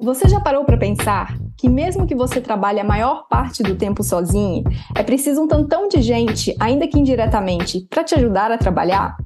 [0.00, 4.04] Você já parou para pensar que mesmo que você trabalhe a maior parte do tempo
[4.04, 4.62] sozinho,
[4.94, 9.16] é preciso um tantão de gente, ainda que indiretamente, para te ajudar a trabalhar?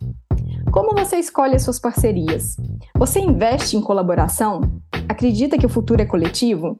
[0.72, 2.56] Como você escolhe as suas parcerias?
[2.96, 4.62] Você investe em colaboração?
[5.06, 6.78] Acredita que o futuro é coletivo?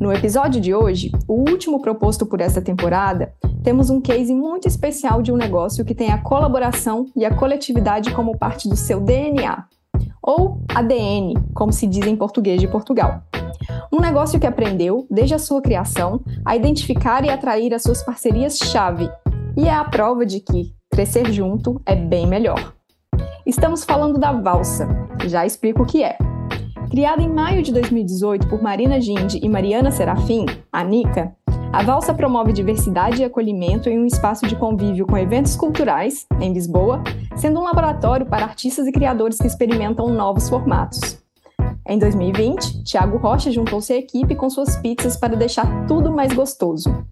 [0.00, 5.22] No episódio de hoje, o último proposto por esta temporada, temos um case muito especial
[5.22, 9.66] de um negócio que tem a colaboração e a coletividade como parte do seu DNA
[10.22, 13.22] ou ADN, como se diz em português de Portugal.
[13.92, 19.10] Um negócio que aprendeu, desde a sua criação, a identificar e atrair as suas parcerias-chave,
[19.56, 22.74] e é a prova de que crescer junto é bem melhor.
[23.44, 24.88] Estamos falando da Valsa,
[25.26, 26.16] já explico o que é.
[26.90, 31.36] Criada em maio de 2018 por Marina Gindi e Mariana Serafim, a Nica,
[31.72, 36.52] a Valsa promove diversidade e acolhimento em um espaço de convívio com eventos culturais, em
[36.52, 37.02] Lisboa,
[37.36, 41.18] sendo um laboratório para artistas e criadores que experimentam novos formatos.
[41.86, 47.04] Em 2020, Thiago Rocha juntou-se à equipe com suas pizzas para deixar tudo mais gostoso.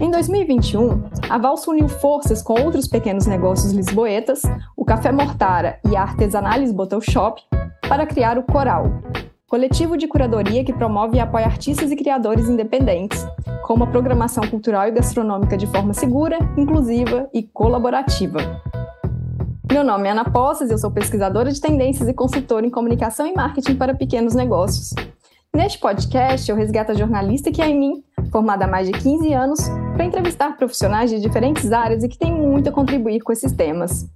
[0.00, 4.40] Em 2021, a Valsa uniu forças com outros pequenos negócios lisboetas,
[4.74, 7.42] o Café Mortara e a Artesanalis Bottle Shop,
[7.86, 8.86] para criar o Coral,
[9.50, 13.26] coletivo de curadoria que promove e apoia artistas e criadores independentes,
[13.64, 18.38] com uma programação cultural e gastronômica de forma segura, inclusiva e colaborativa.
[19.68, 23.34] Meu nome é Ana Poças, eu sou pesquisadora de tendências e consultora em comunicação e
[23.34, 24.94] marketing para pequenos negócios.
[25.52, 29.32] Neste podcast, eu resgato a jornalista que é em mim, formada há mais de 15
[29.32, 29.58] anos,
[29.94, 34.08] para entrevistar profissionais de diferentes áreas e que têm muito a contribuir com esses temas.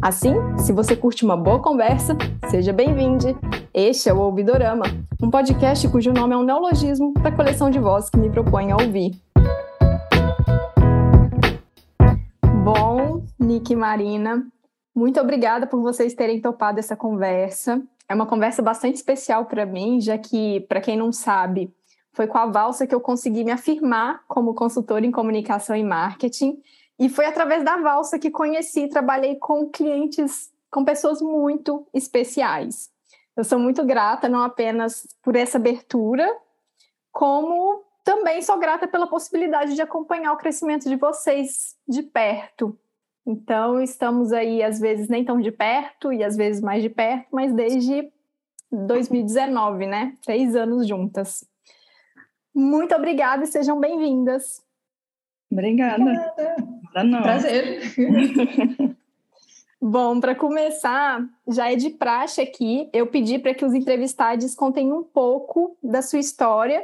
[0.00, 2.16] Assim, se você curte uma boa conversa,
[2.48, 3.36] seja bem-vindo.
[3.78, 4.86] Este é o Ouvidorama,
[5.22, 8.72] um podcast cujo nome é um neologismo para a coleção de vozes que me propõe
[8.72, 9.20] a ouvir.
[12.64, 14.46] Bom, Nick e Marina,
[14.94, 17.82] muito obrigada por vocês terem topado essa conversa.
[18.08, 21.70] É uma conversa bastante especial para mim, já que, para quem não sabe,
[22.14, 26.62] foi com a Valsa que eu consegui me afirmar como consultora em comunicação e marketing
[26.98, 32.95] e foi através da valsa que conheci e trabalhei com clientes, com pessoas muito especiais.
[33.36, 36.26] Eu sou muito grata, não apenas por essa abertura,
[37.12, 42.78] como também sou grata pela possibilidade de acompanhar o crescimento de vocês de perto.
[43.26, 47.26] Então, estamos aí, às vezes, nem tão de perto e às vezes mais de perto,
[47.32, 48.10] mas desde
[48.70, 50.16] 2019, né?
[50.24, 51.44] Três anos juntas.
[52.54, 54.62] Muito obrigada e sejam bem-vindas.
[55.50, 56.02] Obrigada.
[56.02, 57.22] Obrigada.
[57.22, 57.80] Prazer.
[59.80, 64.92] Bom, para começar, já é de praxe aqui, eu pedi para que os entrevistados contem
[64.92, 66.82] um pouco da sua história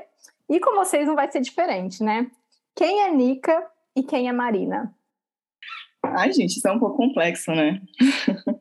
[0.49, 2.31] e com vocês não vai ser diferente, né?
[2.75, 3.67] Quem é Nica
[3.97, 4.95] e quem é Marina?
[6.03, 7.81] Ai, gente, isso é um pouco complexo, né?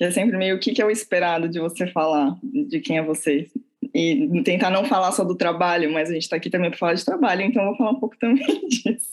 [0.00, 3.02] é sempre meio o que, que é o esperado de você falar, de quem é
[3.02, 3.50] você
[3.94, 6.94] e tentar não falar só do trabalho, mas a gente está aqui também para falar
[6.94, 9.10] de trabalho, então eu vou falar um pouco também disso.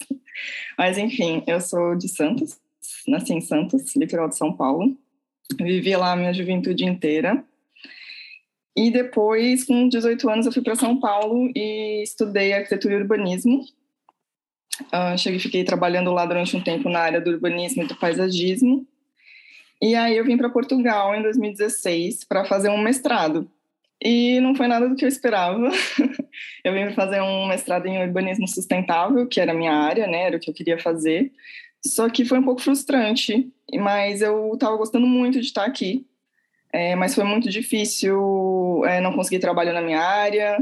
[0.78, 2.60] Mas enfim, eu sou de Santos,
[3.08, 4.96] nasci em Santos, litoral de São Paulo,
[5.60, 7.44] vivi lá a minha juventude inteira.
[8.76, 13.66] E depois, com 18 anos, eu fui para São Paulo e estudei arquitetura e urbanismo.
[14.94, 18.86] Uh, cheguei, fiquei trabalhando lá durante um tempo na área do urbanismo e do paisagismo.
[19.82, 23.50] E aí eu vim para Portugal em 2016 para fazer um mestrado.
[24.04, 25.72] E não foi nada do que eu esperava.
[26.64, 30.24] eu vim fazer um mestrado em urbanismo sustentável, que era a minha área, né?
[30.24, 31.32] Era o que eu queria fazer.
[31.88, 36.06] Só que foi um pouco frustrante, mas eu estava gostando muito de estar aqui.
[36.72, 40.58] É, mas foi muito difícil é, não conseguir trabalho na minha área.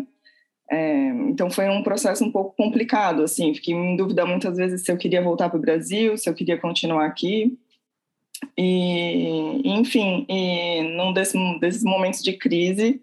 [0.72, 3.53] É, então foi um processo um pouco complicado, assim.
[3.53, 6.58] Fiquei em dúvida muitas vezes se eu queria voltar para o Brasil, se eu queria
[6.58, 7.57] continuar aqui.
[8.57, 13.02] E, enfim, e num desse, desses momentos de crise,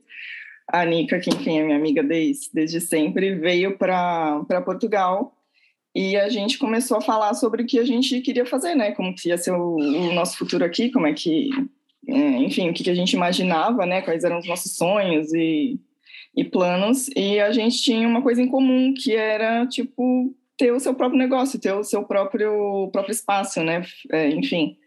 [0.69, 5.35] a Nica, que enfim é minha amiga desde, desde sempre, veio para Portugal
[5.95, 8.93] e a gente começou a falar sobre o que a gente queria fazer, né?
[8.93, 11.51] Como que ia ser o, o nosso futuro aqui, como é que,
[12.09, 14.01] é, enfim, o que, a gente imaginava, né?
[14.01, 15.79] Quais eram os nossos sonhos e,
[16.35, 17.09] e planos.
[17.15, 21.19] E a gente tinha uma coisa em comum, que era, tipo, ter o seu próprio
[21.19, 23.83] negócio, ter o seu próprio, próprio espaço, né?
[24.11, 24.79] É, enfim,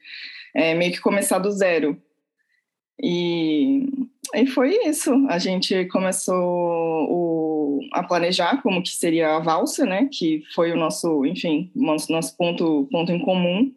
[0.55, 2.01] é, meio que começar do zero.
[2.99, 3.87] E,
[4.33, 5.11] e foi isso.
[5.29, 10.09] A gente começou o, a planejar como que seria a valsa, né?
[10.11, 13.73] Que foi o nosso, enfim, nosso, nosso ponto, ponto em comum.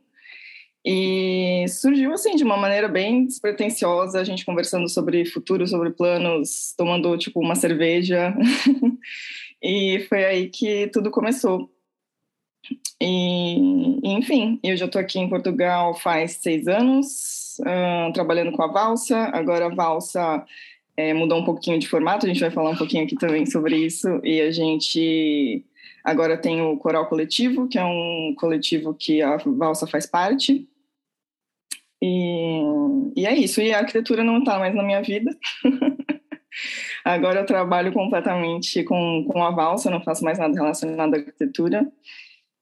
[0.84, 6.74] E surgiu assim de uma maneira bem despretensiosa, a gente conversando sobre futuro, sobre planos,
[6.76, 8.34] tomando tipo uma cerveja.
[9.62, 11.70] e foi aí que tudo começou.
[13.00, 13.56] E,
[14.02, 17.37] enfim, eu já estou aqui em Portugal faz seis anos,
[18.12, 19.30] trabalhando com a Valsa.
[19.32, 20.44] Agora a Valsa
[20.98, 23.76] é, mudou um pouquinho de formato, a gente vai falar um pouquinho aqui também sobre
[23.76, 25.64] isso, e a gente
[26.04, 30.68] agora tem o Coral Coletivo, que é um coletivo que a Valsa faz parte,
[32.02, 32.60] e,
[33.14, 35.30] e é isso, e a arquitetura não está mais na minha vida,
[37.04, 41.86] agora eu trabalho completamente com, com a Valsa, não faço mais nada relacionado à arquitetura,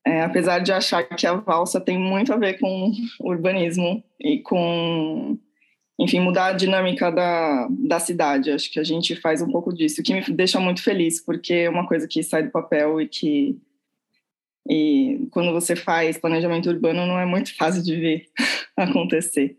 [0.06, 5.36] é, apesar de achar que a valsa tem muito a ver com urbanismo e com
[5.98, 8.52] enfim, mudar a dinâmica da, da cidade.
[8.52, 11.54] Acho que a gente faz um pouco disso, o que me deixa muito feliz, porque
[11.54, 13.58] é uma coisa que sai do papel e que.
[14.68, 18.26] E quando você faz planejamento urbano, não é muito fácil de ver
[18.76, 19.58] acontecer.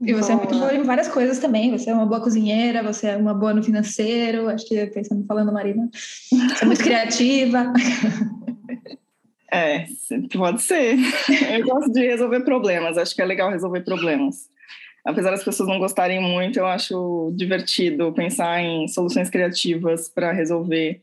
[0.00, 0.32] E você boa.
[0.32, 1.72] é muito boa em várias coisas também.
[1.72, 4.48] Você é uma boa cozinheira, você é uma boa no financeiro.
[4.48, 7.72] Acho que pensando falando Marina, você é muito criativa.
[9.52, 9.86] É,
[10.36, 10.96] pode ser.
[11.52, 12.98] Eu gosto de resolver problemas.
[12.98, 14.48] Acho que é legal resolver problemas
[15.08, 21.02] apesar das pessoas não gostarem muito, eu acho divertido pensar em soluções criativas para resolver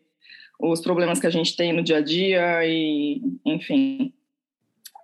[0.59, 4.13] os problemas que a gente tem no dia a dia e, enfim.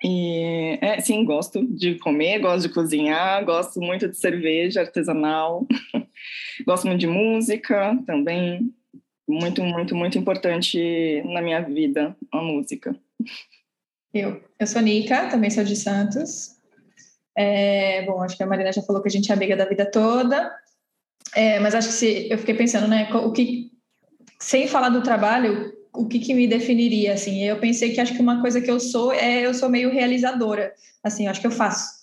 [0.03, 5.67] E, é, sim, gosto de comer, gosto de cozinhar, gosto muito de cerveja artesanal,
[6.65, 8.71] gosto muito de música também.
[9.27, 12.95] Muito, muito, muito importante na minha vida a música.
[14.13, 16.57] Eu, eu sou Nica, também sou de Santos,
[17.35, 19.89] é, bom, acho que a Marina já falou que a gente é amiga da vida
[19.89, 20.53] toda,
[21.33, 23.71] é, mas acho que se, eu fiquei pensando, né, o que,
[24.39, 28.21] sem falar do trabalho, o que, que me definiria, assim, eu pensei que acho que
[28.21, 32.01] uma coisa que eu sou é, eu sou meio realizadora, assim, acho que eu faço,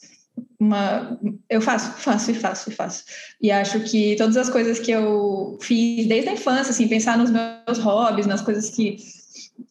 [0.58, 1.18] uma,
[1.48, 3.04] eu faço, faço e faço e faço.
[3.40, 7.30] E acho que todas as coisas que eu fiz desde a infância, assim, pensar nos
[7.30, 8.96] meus hobbies, nas coisas que,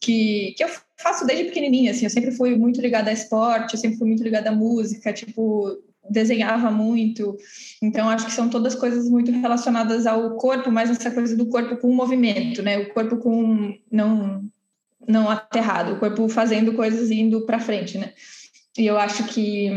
[0.00, 0.68] que, que eu
[1.00, 4.22] faço desde pequenininha, assim, eu sempre fui muito ligada a esporte, eu sempre fui muito
[4.22, 5.78] ligada à música, tipo,
[6.10, 7.36] desenhava muito.
[7.82, 11.76] Então, acho que são todas coisas muito relacionadas ao corpo, mas essa coisa do corpo
[11.76, 12.78] com o movimento, né?
[12.78, 14.44] O corpo com não
[15.06, 18.12] não aterrado, o corpo fazendo coisas indo para frente, né?
[18.76, 19.70] E eu acho que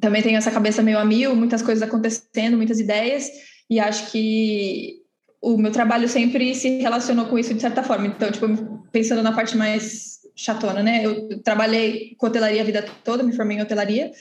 [0.00, 3.28] também tenho essa cabeça meio a mil, muitas coisas acontecendo, muitas ideias,
[3.70, 5.02] e acho que
[5.40, 8.08] o meu trabalho sempre se relacionou com isso de certa forma.
[8.08, 8.46] Então, tipo,
[8.92, 11.04] pensando na parte mais chatona, né?
[11.04, 14.12] Eu trabalhei com hotelaria a vida toda, me formei em hotelaria,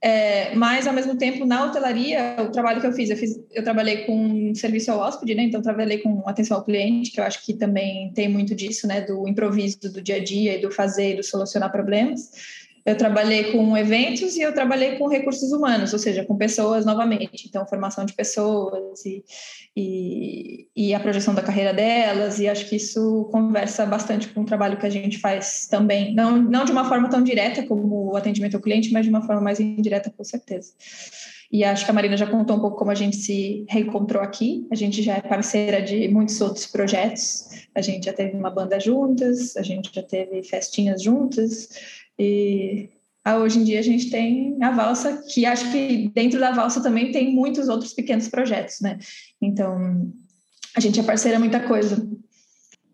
[0.00, 3.64] é, mas ao mesmo tempo na hotelaria, o trabalho que eu fiz, eu fiz, eu
[3.64, 5.44] trabalhei com serviço ao hóspede, né?
[5.44, 9.00] Então trabalhei com atenção ao cliente, que eu acho que também tem muito disso, né?
[9.00, 12.30] Do improviso do dia a dia e do fazer e do solucionar problemas.
[12.84, 17.46] Eu trabalhei com eventos e eu trabalhei com recursos humanos, ou seja, com pessoas novamente.
[17.48, 19.24] Então, formação de pessoas e,
[19.74, 24.44] e, e, a projeção da carreira delas, e acho que isso conversa bastante com o
[24.44, 26.14] trabalho que a gente faz também.
[26.14, 29.22] Não, não de uma forma tão direta como o atendimento ao cliente, mas de uma
[29.22, 30.72] forma mais indireta, com certeza.
[31.54, 34.66] E acho que a Marina já contou um pouco como a gente se reencontrou aqui.
[34.72, 37.48] A gente já é parceira de muitos outros projetos.
[37.74, 41.68] A gente já teve uma banda juntas, a gente já teve festinhas juntas.
[42.18, 42.90] E
[43.24, 46.82] ah, hoje em dia a gente tem a valsa, que acho que dentro da valsa
[46.82, 48.98] também tem muitos outros pequenos projetos, né?
[49.40, 50.12] Então,
[50.76, 52.06] a gente é parceira muita coisa.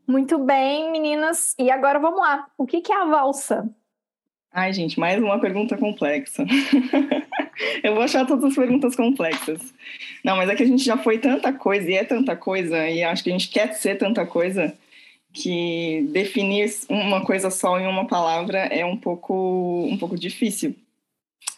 [0.06, 1.54] Muito bem, meninas.
[1.58, 2.46] E agora vamos lá.
[2.56, 3.68] O que, que é a valsa?
[4.52, 6.44] Ai, gente, mais uma pergunta complexa.
[7.84, 9.60] Eu vou achar todas as perguntas complexas.
[10.24, 13.02] Não, mas é que a gente já foi tanta coisa e é tanta coisa, e
[13.02, 14.74] acho que a gente quer ser tanta coisa,
[15.32, 20.74] que definir uma coisa só em uma palavra é um pouco, um pouco difícil.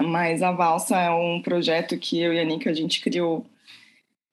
[0.00, 3.46] Mas a Valsa é um projeto que eu e a Nika a gente criou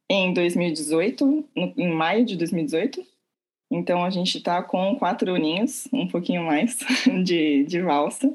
[0.10, 3.06] em 2018, no, em maio de 2018.
[3.72, 6.80] Então a gente está com quatro aninhos, um pouquinho mais,
[7.24, 8.32] de, de valsa.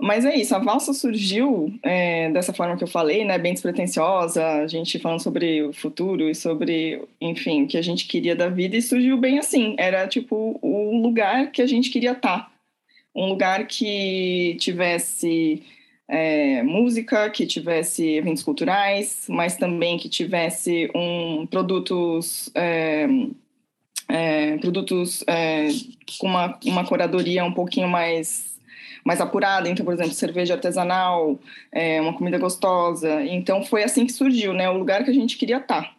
[0.00, 4.46] Mas é isso, a valsa surgiu é, dessa forma que eu falei, né, bem despretensiosa,
[4.46, 8.48] a gente falando sobre o futuro e sobre, enfim, o que a gente queria da
[8.48, 12.50] vida, e surgiu bem assim, era tipo o lugar que a gente queria estar, tá.
[13.12, 15.64] um lugar que tivesse
[16.06, 23.08] é, música, que tivesse eventos culturais, mas também que tivesse um produtos é,
[24.08, 25.68] é, produtos é,
[26.18, 28.57] com uma, uma curadoria um pouquinho mais
[29.08, 31.38] mais apurada, então, por exemplo, cerveja artesanal,
[31.72, 33.24] é, uma comida gostosa.
[33.24, 34.68] Então, foi assim que surgiu, né?
[34.68, 35.96] O lugar que a gente queria estar.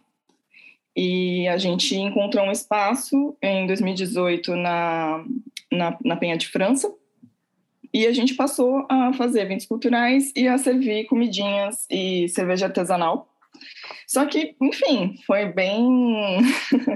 [0.95, 5.25] E a gente encontrou um espaço em 2018 na,
[5.71, 6.93] na, na Penha de França,
[7.91, 13.27] e a gente passou a fazer eventos culturais e a servir comidinhas e cerveja artesanal.
[14.07, 16.41] Só que, enfim, foi bem,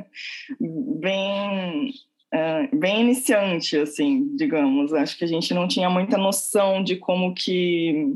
[0.61, 1.91] bem
[2.33, 4.91] é, bem iniciante, assim, digamos.
[4.91, 8.11] Acho que a gente não tinha muita noção de como que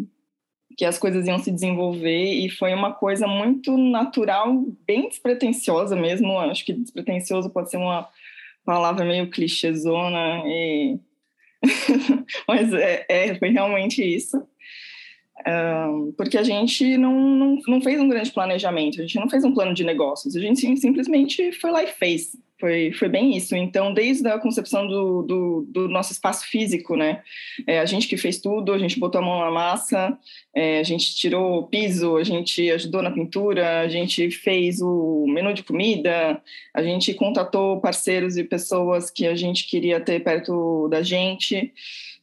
[0.76, 6.38] que as coisas iam se desenvolver e foi uma coisa muito natural, bem despretensiosa mesmo.
[6.38, 8.08] Acho que despretensioso pode ser uma
[8.64, 11.00] palavra meio clichêzona, e...
[12.48, 14.38] mas é, é, foi realmente isso.
[15.48, 19.44] Um, porque a gente não, não, não fez um grande planejamento, a gente não fez
[19.44, 22.36] um plano de negócios, a gente simplesmente foi lá e fez.
[22.60, 23.56] Foi, foi bem isso.
[23.56, 27.22] Então, desde a concepção do, do, do nosso espaço físico, né?
[27.68, 30.18] É, a gente que fez tudo, a gente botou a mão na massa,
[30.56, 35.26] é, a gente tirou o piso, a gente ajudou na pintura, a gente fez o
[35.28, 36.42] menu de comida,
[36.74, 41.72] a gente contatou parceiros e pessoas que a gente queria ter perto da gente.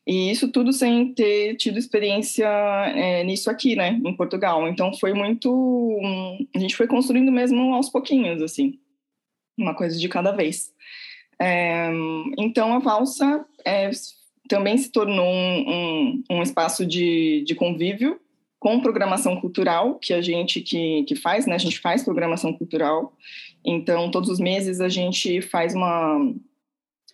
[0.06, 2.46] E isso tudo sem ter tido experiência
[2.94, 4.66] é, nisso aqui, né, em Portugal.
[4.68, 6.00] Então foi muito.
[6.54, 8.78] A gente foi construindo mesmo aos pouquinhos, assim
[9.56, 10.72] uma coisa de cada vez.
[11.40, 11.90] É,
[12.38, 13.90] então, a valsa é,
[14.48, 18.20] também se tornou um, um, um, espaço de, de convívio
[18.58, 21.54] com programação cultural, que a gente que, que faz, né?
[21.54, 23.12] A gente faz programação cultural.
[23.64, 26.18] Então, todos os meses a gente faz uma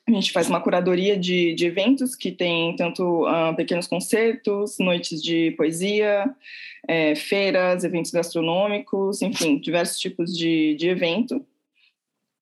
[0.08, 5.22] a gente faz uma curadoria de, de eventos que tem tanto uh, pequenos concertos, noites
[5.22, 6.28] de poesia,
[6.88, 11.44] é, feiras, eventos gastronômicos, enfim, diversos tipos de, de evento.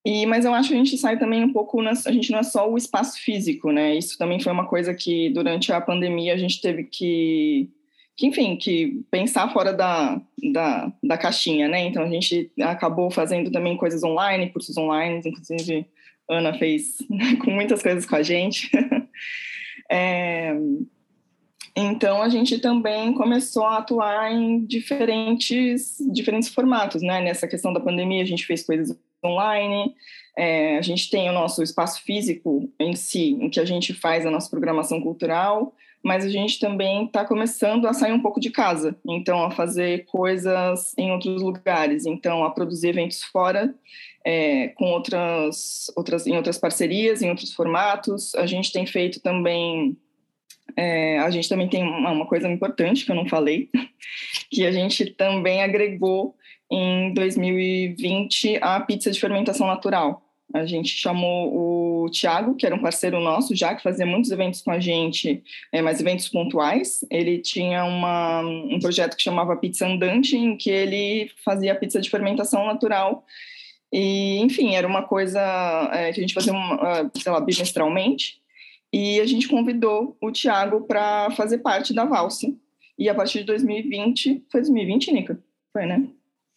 [0.09, 2.39] E, mas eu acho que a gente sai também um pouco, na, a gente não
[2.39, 3.95] é só o espaço físico, né?
[3.95, 7.69] Isso também foi uma coisa que durante a pandemia a gente teve que,
[8.17, 10.19] que enfim, que pensar fora da,
[10.51, 11.81] da, da caixinha, né?
[11.81, 15.87] Então a gente acabou fazendo também coisas online, cursos online, inclusive
[16.27, 16.97] Ana fez
[17.45, 18.71] com muitas coisas com a gente.
[19.93, 20.57] é,
[21.81, 27.21] então a gente também começou a atuar em diferentes diferentes formatos, né?
[27.21, 29.95] Nessa questão da pandemia a gente fez coisas online,
[30.37, 34.27] é, a gente tem o nosso espaço físico em si, em que a gente faz
[34.27, 38.51] a nossa programação cultural, mas a gente também está começando a sair um pouco de
[38.51, 43.73] casa, então a fazer coisas em outros lugares, então a produzir eventos fora,
[44.25, 48.35] é, com outras, outras, em outras parcerias, em outros formatos.
[48.35, 49.97] A gente tem feito também
[50.77, 53.69] é, a gente também tem uma, uma, coisa importante que eu não falei,
[54.51, 56.35] que a gente também agregou
[56.71, 60.23] em 2020 a pizza de fermentação natural.
[60.55, 64.63] A gente chamou o Tiago, que era um parceiro nosso já, que fazia muitos eventos
[64.63, 67.05] com a gente, é, mas eventos pontuais.
[67.11, 72.09] Ele tinha uma, um projeto que chamava Pizza Andante, em que ele fazia pizza de
[72.09, 73.27] fermentação natural.
[73.93, 75.41] E, enfim, era uma coisa
[75.93, 78.41] é, que a gente fazia, uma, sei lá, bimestralmente.
[78.93, 82.47] E a gente convidou o Tiago para fazer parte da valsa.
[82.99, 85.39] E a partir de 2020, foi 2020, Nica?
[85.73, 86.09] Foi, né?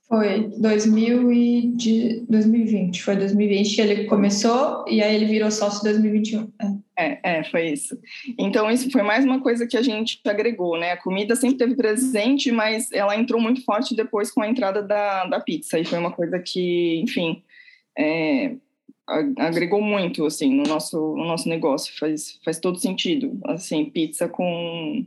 [0.08, 5.80] Foi 2000 e de 2020, foi 2020 que ele começou e aí ele virou sócio
[5.80, 6.52] em 2021.
[6.98, 7.04] É.
[7.06, 7.20] é.
[7.24, 7.98] É, foi isso.
[8.38, 10.92] Então, isso foi mais uma coisa que a gente agregou, né?
[10.92, 15.26] A comida sempre teve presente, mas ela entrou muito forte depois com a entrada da,
[15.28, 15.80] da pizza.
[15.80, 17.42] E foi uma coisa que, enfim,
[17.98, 18.56] é,
[19.38, 21.94] agregou muito, assim, no nosso, no nosso negócio.
[21.98, 25.06] Faz, faz todo sentido, assim, pizza com,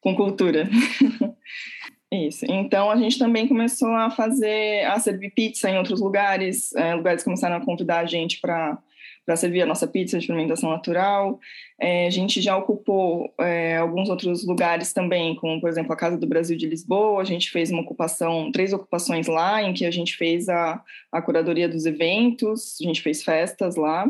[0.00, 0.68] com cultura.
[2.12, 2.44] Isso.
[2.48, 6.74] Então a gente também começou a fazer, a servir pizza em outros lugares.
[6.74, 8.78] É, lugares começaram a convidar a gente para
[9.26, 11.40] para servir a nossa pizza de fermentação natural.
[11.80, 16.16] É, a gente já ocupou é, alguns outros lugares também, como por exemplo a Casa
[16.16, 17.20] do Brasil de Lisboa.
[17.20, 20.80] A gente fez uma ocupação, três ocupações lá, em que a gente fez a,
[21.10, 24.06] a curadoria dos eventos, a gente fez festas lá.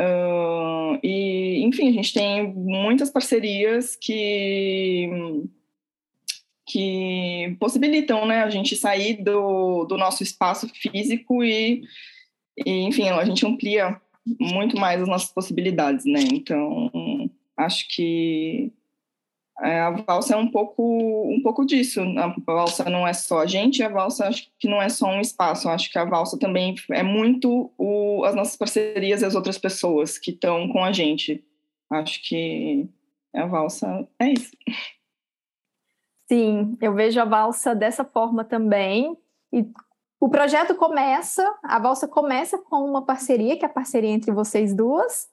[0.00, 5.08] Uh, e enfim, a gente tem muitas parcerias que
[6.66, 11.82] que possibilitam né, a gente sair do, do nosso espaço físico e,
[12.64, 14.00] e, enfim, a gente amplia
[14.40, 16.20] muito mais as nossas possibilidades, né?
[16.32, 16.90] Então,
[17.56, 18.72] acho que
[19.60, 20.82] é, a valsa é um pouco,
[21.28, 22.00] um pouco disso.
[22.00, 25.20] A valsa não é só a gente, a valsa acho que não é só um
[25.20, 25.68] espaço.
[25.68, 30.18] Acho que a valsa também é muito o, as nossas parcerias e as outras pessoas
[30.18, 31.44] que estão com a gente.
[31.90, 32.88] Acho que
[33.32, 34.50] a valsa é isso.
[36.26, 39.16] Sim, eu vejo a valsa dessa forma também.
[39.52, 39.64] E
[40.20, 44.74] o projeto começa, a valsa começa com uma parceria, que é a parceria entre vocês
[44.74, 45.28] duas,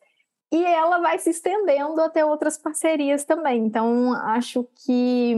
[0.52, 3.66] e ela vai se estendendo até outras parcerias também.
[3.66, 5.34] Então, acho que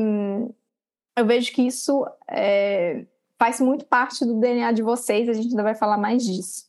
[1.16, 3.06] eu vejo que isso é,
[3.38, 6.66] faz muito parte do DNA de vocês, a gente ainda vai falar mais disso.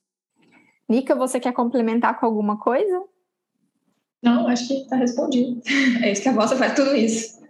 [0.89, 3.03] Nica, você quer complementar com alguma coisa?
[4.23, 5.61] Não, acho que está respondido.
[6.03, 7.44] É isso que a Valsa faz tudo isso.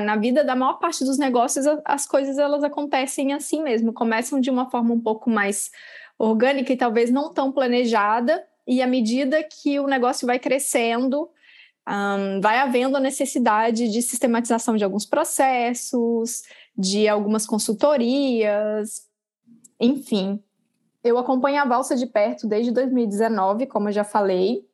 [0.00, 4.50] Na vida da maior parte dos negócios, as coisas elas acontecem assim mesmo, começam de
[4.50, 5.70] uma forma um pouco mais
[6.18, 11.28] orgânica e talvez não tão planejada, e à medida que o negócio vai crescendo,
[11.88, 16.42] um, vai havendo a necessidade de sistematização de alguns processos,
[16.76, 19.06] de algumas consultorias,
[19.78, 20.42] enfim.
[21.04, 24.66] Eu acompanho a Valsa de perto desde 2019, como eu já falei.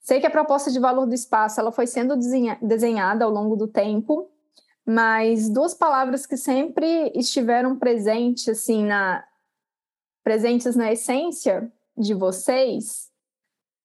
[0.00, 2.14] Sei que a proposta de valor do espaço ela foi sendo
[2.60, 4.30] desenhada ao longo do tempo,
[4.92, 9.24] mas duas palavras que sempre estiveram presentes assim na
[10.24, 13.08] presentes na essência de vocês,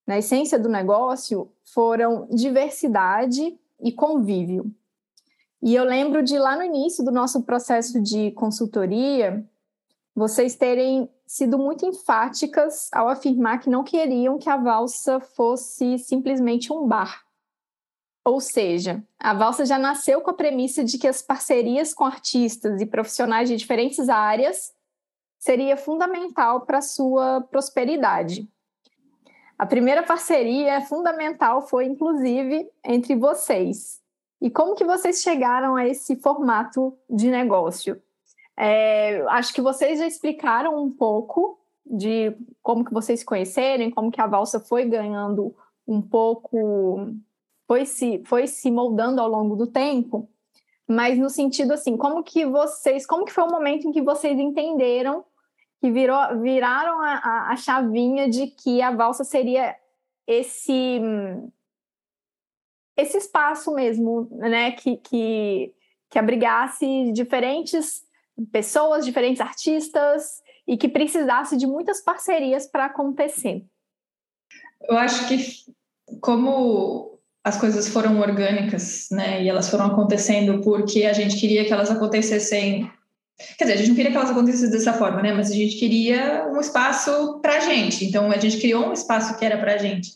[0.07, 4.74] na essência do negócio, foram diversidade e convívio.
[5.62, 9.47] E eu lembro de lá no início do nosso processo de consultoria,
[10.15, 16.74] vocês terem sido muito enfáticas ao afirmar que não queriam que a valsa fosse simplesmente
[16.74, 17.25] um bar.
[18.25, 22.82] Ou seja, a valsa já nasceu com a premissa de que as parcerias com artistas
[22.82, 24.74] e profissionais de diferentes áreas
[25.38, 28.50] seria fundamental para sua prosperidade.
[29.58, 34.01] A primeira parceria fundamental foi, inclusive, entre vocês.
[34.41, 38.01] E como que vocês chegaram a esse formato de negócio?
[38.58, 44.12] É, acho que vocês já explicaram um pouco de como que vocês se conheceram, como
[44.12, 45.55] que a valsa foi ganhando
[45.88, 47.12] um pouco,
[47.67, 50.29] foi se, foi se moldando ao longo do tempo,
[50.88, 54.38] mas no sentido assim, como que vocês, como que foi o momento em que vocês
[54.39, 55.25] entenderam
[55.81, 59.75] que virou, viraram a, a, a chavinha de que a valsa seria
[60.27, 61.00] esse
[62.98, 65.74] esse espaço mesmo, né, que, que,
[66.10, 68.05] que abrigasse diferentes
[68.51, 73.65] pessoas, diferentes artistas e que precisasse de muitas parcerias para acontecer.
[74.84, 75.38] Eu acho que
[76.22, 77.14] como
[77.46, 81.92] as coisas foram orgânicas, né, e elas foram acontecendo porque a gente queria que elas
[81.92, 82.90] acontecessem
[83.58, 85.34] Quer dizer, a gente não queria que elas acontecessem dessa forma, né?
[85.34, 88.06] Mas a gente queria um espaço para a gente.
[88.06, 90.12] Então, a gente criou um espaço que era para a gente.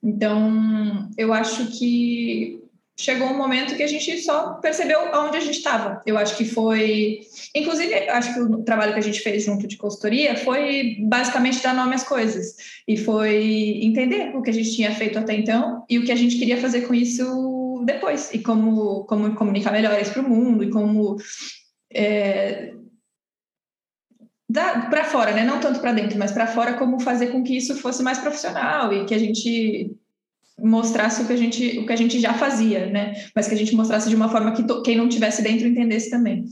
[0.00, 2.62] Então, eu acho que
[3.00, 6.02] chegou um momento que a gente só percebeu aonde a gente estava.
[6.04, 7.20] Eu acho que foi.
[7.54, 11.74] Inclusive, acho que o trabalho que a gente fez junto de consultoria foi basicamente dar
[11.74, 12.56] nome às coisas.
[12.86, 16.16] E foi entender o que a gente tinha feito até então e o que a
[16.16, 18.32] gente queria fazer com isso depois.
[18.34, 21.16] E como, como comunicar melhor isso para o mundo e como
[21.92, 22.74] é,
[24.52, 25.44] para fora, né?
[25.44, 28.92] Não tanto para dentro, mas para fora, como fazer com que isso fosse mais profissional
[28.92, 29.96] e que a gente
[30.62, 33.14] mostrasse o que a gente, o que a gente já fazia, né?
[33.34, 36.44] Mas que a gente mostrasse de uma forma que quem não tivesse dentro entendesse também.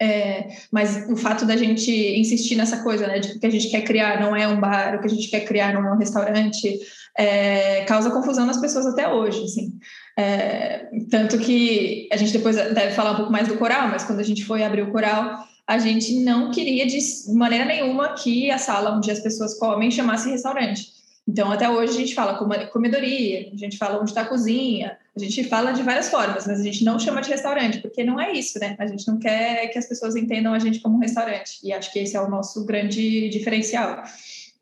[0.00, 3.82] É, mas o fato da gente insistir nessa coisa, né, de que a gente quer
[3.82, 6.78] criar não é um bar, o que a gente quer criar não é um restaurante,
[7.18, 9.72] é, causa confusão nas pessoas até hoje, assim.
[10.16, 14.20] É, tanto que a gente depois deve falar um pouco mais do coral, mas quando
[14.20, 16.98] a gente foi abrir o coral, a gente não queria de
[17.34, 20.97] maneira nenhuma que a sala onde as pessoas comem chamasse restaurante.
[21.28, 22.38] Então, até hoje a gente fala
[22.72, 26.58] comedoria, a gente fala onde está a cozinha, a gente fala de várias formas, mas
[26.58, 28.74] a gente não chama de restaurante, porque não é isso, né?
[28.78, 31.92] A gente não quer que as pessoas entendam a gente como um restaurante, e acho
[31.92, 34.02] que esse é o nosso grande diferencial.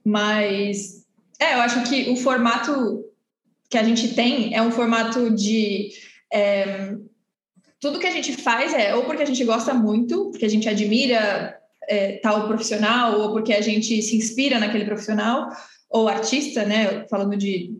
[0.05, 1.07] Mas,
[1.38, 3.05] é, eu acho que o formato
[3.70, 5.90] que a gente tem é um formato de.
[6.33, 6.96] É,
[7.79, 10.68] tudo que a gente faz é ou porque a gente gosta muito, porque a gente
[10.68, 11.57] admira
[11.88, 15.48] é, tal profissional, ou porque a gente se inspira naquele profissional,
[15.88, 17.07] ou artista, né?
[17.09, 17.72] Falando de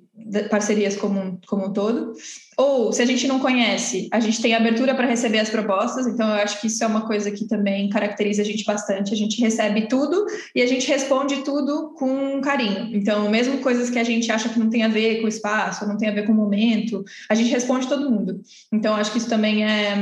[0.51, 2.13] parcerias como, como um todo.
[2.57, 6.27] Ou, se a gente não conhece, a gente tem abertura para receber as propostas, então
[6.29, 9.13] eu acho que isso é uma coisa que também caracteriza a gente bastante.
[9.13, 12.91] A gente recebe tudo e a gente responde tudo com carinho.
[12.97, 15.87] Então, mesmo coisas que a gente acha que não tem a ver com o espaço,
[15.87, 18.41] não tem a ver com o momento, a gente responde todo mundo.
[18.73, 19.95] Então, acho que isso também é,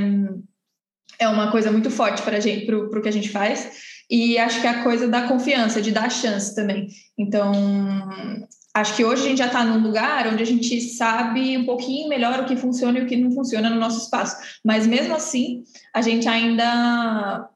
[1.18, 3.93] é uma coisa muito forte para gente, para o que a gente faz.
[4.10, 6.88] E acho que é a coisa da confiança, de dar chance também.
[7.16, 7.52] Então,
[8.74, 12.08] acho que hoje a gente já está num lugar onde a gente sabe um pouquinho
[12.08, 14.36] melhor o que funciona e o que não funciona no nosso espaço.
[14.64, 17.48] Mas mesmo assim, a gente ainda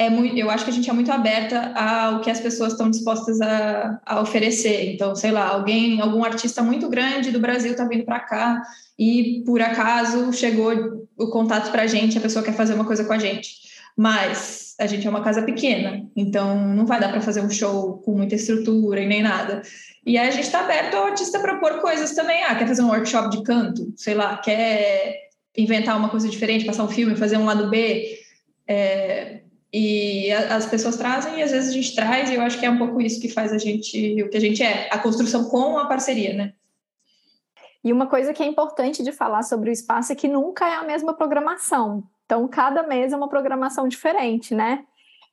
[0.00, 2.88] é muito, eu acho que a gente é muito aberta ao que as pessoas estão
[2.88, 4.94] dispostas a, a oferecer.
[4.94, 8.62] Então, sei lá, alguém, algum artista muito grande do Brasil está vindo para cá
[8.96, 13.04] e por acaso chegou o contato para a gente, a pessoa quer fazer uma coisa
[13.04, 13.67] com a gente.
[13.98, 17.98] Mas a gente é uma casa pequena, então não vai dar para fazer um show
[17.98, 19.60] com muita estrutura e nem nada.
[20.06, 22.44] E aí a gente está aberto ao artista propor coisas também.
[22.44, 23.92] Ah, quer fazer um workshop de canto?
[23.96, 28.20] Sei lá, quer inventar uma coisa diferente, passar um filme, fazer um lado B?
[28.68, 29.40] É,
[29.72, 32.70] e as pessoas trazem e às vezes a gente traz, e eu acho que é
[32.70, 35.76] um pouco isso que faz a gente o que a gente é, a construção com
[35.76, 36.52] a parceria, né?
[37.82, 40.76] E uma coisa que é importante de falar sobre o espaço é que nunca é
[40.76, 42.04] a mesma programação.
[42.28, 44.84] Então, cada mês é uma programação diferente, né?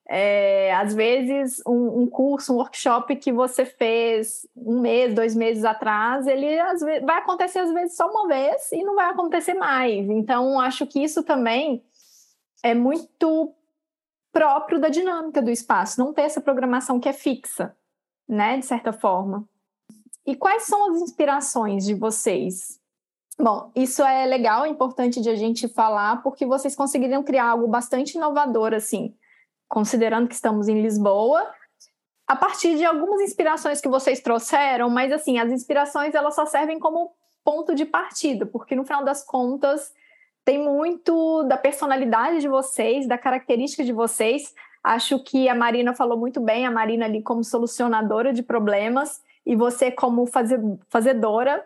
[0.08, 5.66] É, às vezes, um, um, curso, um workshop que você fez um mês, dois meses
[5.66, 10.10] atrás, ele vezes, vai acontecer às vezes só uma vez e não vai acontecer mais.
[10.10, 11.84] Então, acho que isso também
[12.64, 13.54] é muito
[14.32, 17.76] próprio da dinâmica do espaço, não ter essa programação que é fixa,
[18.26, 19.46] né, de certa forma.
[20.26, 22.80] E quais são as inspirações de vocês?
[23.38, 27.68] Bom, isso é legal, é importante de a gente falar, porque vocês conseguiram criar algo
[27.68, 29.14] bastante inovador, assim
[29.68, 31.46] considerando que estamos em Lisboa,
[32.28, 36.80] a partir de algumas inspirações que vocês trouxeram, mas assim, as inspirações elas só servem
[36.80, 37.12] como
[37.44, 39.94] ponto de partida, porque no final das contas
[40.44, 44.54] tem muito da personalidade de vocês, da característica de vocês.
[44.84, 49.56] Acho que a Marina falou muito bem, a Marina ali como solucionadora de problemas e
[49.56, 50.28] você como
[50.88, 51.66] fazedora.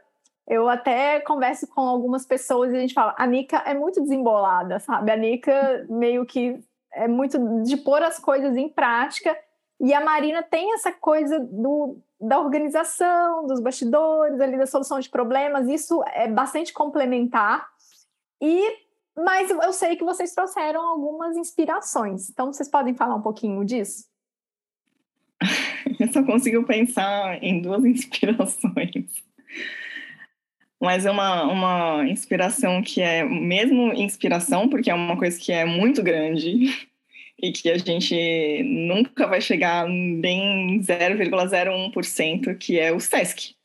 [0.49, 4.79] Eu até converso com algumas pessoas e a gente fala, a Nika é muito desembolada,
[4.79, 5.11] sabe?
[5.11, 6.59] A Nika meio que
[6.91, 9.37] é muito de pôr as coisas em prática.
[9.79, 15.07] E a Marina tem essa coisa do, da organização, dos bastidores, ali da solução de
[15.07, 15.67] problemas.
[15.67, 17.67] Isso é bastante complementar.
[18.41, 22.27] E mas eu sei que vocês trouxeram algumas inspirações.
[22.29, 24.05] Então vocês podem falar um pouquinho disso?
[25.99, 29.11] Eu só consigo pensar em duas inspirações
[30.79, 35.65] mas é uma, uma inspiração que é mesmo inspiração, porque é uma coisa que é
[35.65, 36.87] muito grande
[37.41, 43.55] e que a gente nunca vai chegar nem 0,01%, que é o SESC.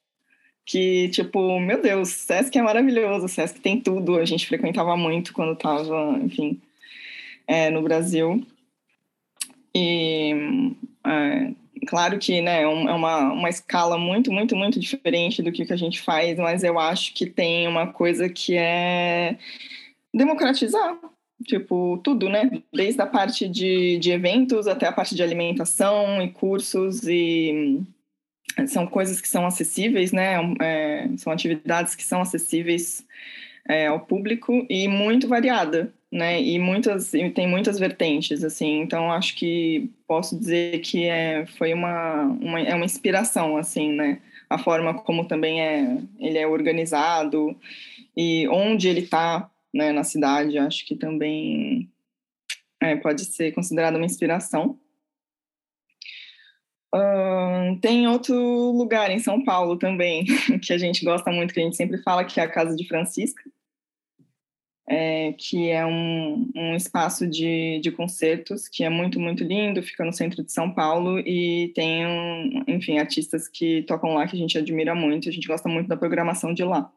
[0.67, 5.53] Que, tipo, meu Deus, SESC é maravilhoso, SESC tem tudo, a gente frequentava muito quando
[5.53, 6.61] estava, enfim,
[7.47, 8.45] é, no Brasil.
[9.75, 10.33] E
[11.07, 11.53] é,
[11.85, 15.73] claro que né, é, é uma, uma escala muito, muito, muito diferente do que, que
[15.73, 19.37] a gente faz, mas eu acho que tem uma coisa que é
[20.13, 20.99] democratizar,
[21.45, 22.63] tipo, tudo, né?
[22.73, 27.83] Desde a parte de, de eventos até a parte de alimentação e cursos e
[28.69, 30.37] são coisas que são acessíveis, né?
[30.61, 33.05] É, são atividades que são acessíveis
[33.69, 36.41] é, ao público e muito variada né?
[36.41, 38.81] E muitas e tem muitas vertentes assim.
[38.81, 44.23] Então acho que posso dizer que é foi uma, uma é uma inspiração assim, né?
[44.49, 47.59] A forma como também é ele é organizado
[48.17, 49.91] e onde ele está, né?
[49.93, 51.91] Na cidade, acho que também
[52.81, 54.79] é, pode ser considerado uma inspiração.
[56.95, 58.37] Uh, tem outro
[58.71, 60.25] lugar em São Paulo também
[60.63, 62.87] que a gente gosta muito, que a gente sempre fala que é a Casa de
[62.87, 63.43] Francisca
[64.87, 70.05] é, que é um, um espaço de, de concertos que é muito, muito lindo, fica
[70.05, 74.39] no centro de São Paulo e tem, um, enfim, artistas que tocam lá que a
[74.39, 76.93] gente admira muito, a gente gosta muito da programação de lá.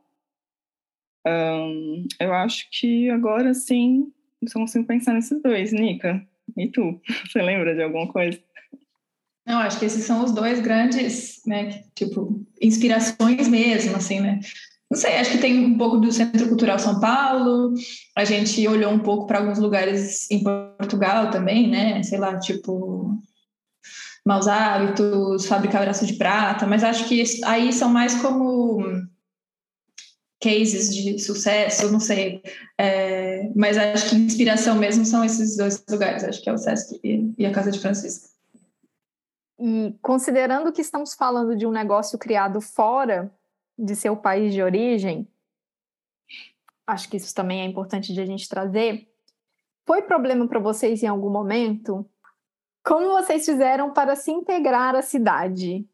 [1.26, 4.12] Um, eu acho que agora sim,
[4.47, 6.26] só consigo pensar nesses dois, Nica.
[6.56, 7.02] E tu?
[7.28, 8.39] Você lembra de alguma coisa?
[9.45, 14.41] Não, acho que esses são os dois grandes, né, tipo, inspirações mesmo, assim, né?
[14.89, 17.73] Não sei, acho que tem um pouco do Centro Cultural São Paulo.
[18.15, 22.02] A gente olhou um pouco para alguns lugares em Portugal também, né?
[22.04, 23.19] Sei lá, tipo
[24.26, 28.82] Maus Hábitos, Fábrica Braço de Prata, mas acho que aí são mais como
[30.41, 32.41] cases de sucesso, não sei.
[32.78, 37.00] É, mas acho que inspiração mesmo são esses dois lugares, acho que é o Sesc
[37.04, 38.30] e a Casa de Francisco.
[39.60, 43.32] E considerando que estamos falando de um negócio criado fora
[43.77, 45.27] de seu país de origem,
[46.85, 49.07] acho que isso também é importante de a gente trazer.
[49.85, 52.09] Foi problema para vocês em algum momento?
[52.83, 55.85] Como vocês fizeram para se integrar à cidade?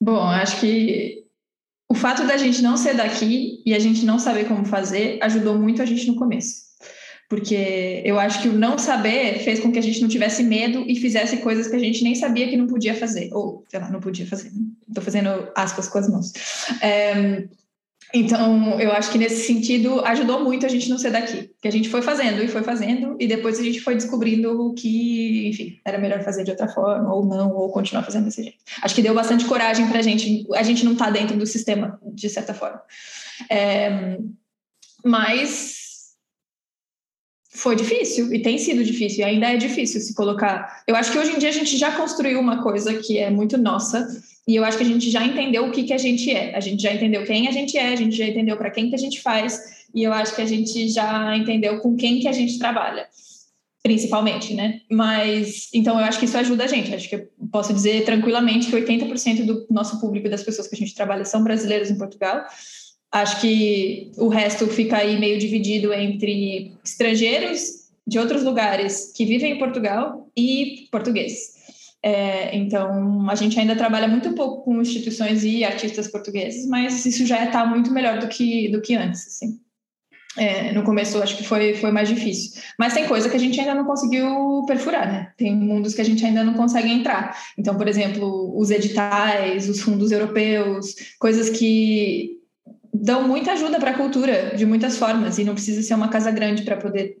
[0.00, 1.26] Bom, acho que
[1.88, 5.56] o fato da gente não ser daqui e a gente não saber como fazer ajudou
[5.56, 6.71] muito a gente no começo
[7.32, 10.84] porque eu acho que o não saber fez com que a gente não tivesse medo
[10.86, 13.88] e fizesse coisas que a gente nem sabia que não podia fazer, ou, sei lá,
[13.88, 14.52] não podia fazer.
[14.86, 16.30] Estou fazendo aspas com as mãos.
[16.82, 17.44] É,
[18.12, 21.72] então, eu acho que nesse sentido ajudou muito a gente não ser daqui, que a
[21.72, 25.96] gente foi fazendo e foi fazendo, e depois a gente foi descobrindo que, enfim, era
[25.96, 28.58] melhor fazer de outra forma, ou não, ou continuar fazendo desse jeito.
[28.82, 31.98] Acho que deu bastante coragem para a gente, a gente não tá dentro do sistema,
[32.12, 32.82] de certa forma.
[33.48, 34.18] É,
[35.02, 35.81] mas
[37.54, 40.82] foi difícil e tem sido difícil e ainda é difícil se colocar.
[40.86, 43.58] Eu acho que hoje em dia a gente já construiu uma coisa que é muito
[43.58, 44.08] nossa
[44.48, 46.56] e eu acho que a gente já entendeu o que, que a gente é.
[46.56, 48.94] A gente já entendeu quem a gente é, a gente já entendeu para quem que
[48.94, 52.32] a gente faz e eu acho que a gente já entendeu com quem que a
[52.32, 53.06] gente trabalha,
[53.82, 54.80] principalmente, né?
[54.90, 56.94] Mas então eu acho que isso ajuda a gente.
[56.94, 60.78] Acho que eu posso dizer tranquilamente que 80% do nosso público das pessoas que a
[60.78, 62.46] gente trabalha são brasileiros em Portugal
[63.12, 69.52] Acho que o resto fica aí meio dividido entre estrangeiros de outros lugares que vivem
[69.52, 71.60] em Portugal e português.
[72.02, 77.24] É, então, a gente ainda trabalha muito pouco com instituições e artistas portugueses, mas isso
[77.24, 79.26] já está muito melhor do que, do que antes.
[79.26, 79.60] Assim.
[80.36, 82.60] É, no começo, acho que foi, foi mais difícil.
[82.78, 85.32] Mas tem coisa que a gente ainda não conseguiu perfurar, né?
[85.36, 87.36] Tem mundos que a gente ainda não consegue entrar.
[87.58, 92.41] Então, por exemplo, os editais, os fundos europeus, coisas que
[92.92, 96.30] dão muita ajuda para a cultura de muitas formas e não precisa ser uma casa
[96.30, 97.16] grande para poder,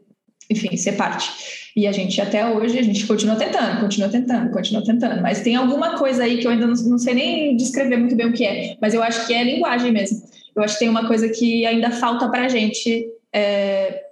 [0.50, 1.30] enfim, ser parte.
[1.74, 5.22] E a gente até hoje a gente continua tentando, continua tentando, continua tentando.
[5.22, 8.26] Mas tem alguma coisa aí que eu ainda não, não sei nem descrever muito bem
[8.26, 10.22] o que é, mas eu acho que é linguagem mesmo.
[10.54, 14.02] Eu acho que tem uma coisa que ainda falta para a gente é,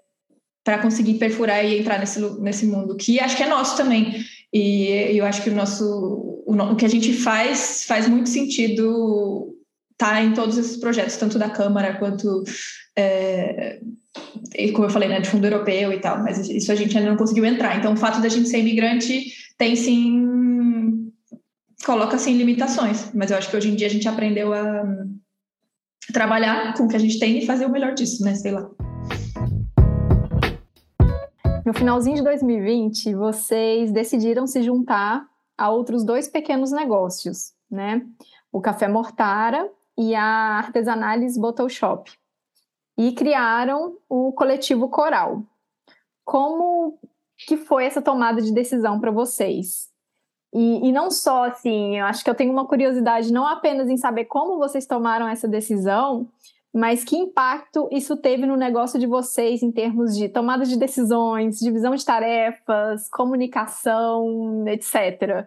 [0.65, 4.25] para conseguir perfurar e entrar nesse, nesse mundo, que acho que é nosso também.
[4.53, 5.85] E eu acho que o nosso
[6.47, 9.55] o, o que a gente faz faz muito sentido
[10.01, 12.43] tá em todos esses projetos, tanto da Câmara quanto,
[12.97, 13.79] é,
[14.73, 17.19] como eu falei, né, de fundo europeu e tal, mas isso a gente ainda não
[17.19, 17.77] conseguiu entrar.
[17.77, 19.27] Então, o fato da gente ser imigrante
[19.59, 21.13] tem sim.
[21.85, 24.85] coloca sim limitações, mas eu acho que hoje em dia a gente aprendeu a
[26.15, 28.35] trabalhar com o que a gente tem e fazer o melhor disso, né?
[28.35, 28.71] Sei lá.
[31.67, 35.27] No finalzinho de 2020, vocês decidiram se juntar
[35.59, 38.01] a outros dois pequenos negócios, né?
[38.51, 39.69] O Café Mortara
[40.01, 42.11] e a Artesanales Bottle Shop.
[42.97, 45.43] E criaram o coletivo Coral.
[46.25, 46.99] Como
[47.47, 49.91] que foi essa tomada de decisão para vocês?
[50.55, 53.97] E, e, não só assim, eu acho que eu tenho uma curiosidade não apenas em
[53.99, 56.27] saber como vocês tomaram essa decisão,
[56.73, 61.61] mas que impacto isso teve no negócio de vocês em termos de tomada de decisões,
[61.61, 65.47] divisão de tarefas, comunicação, etc.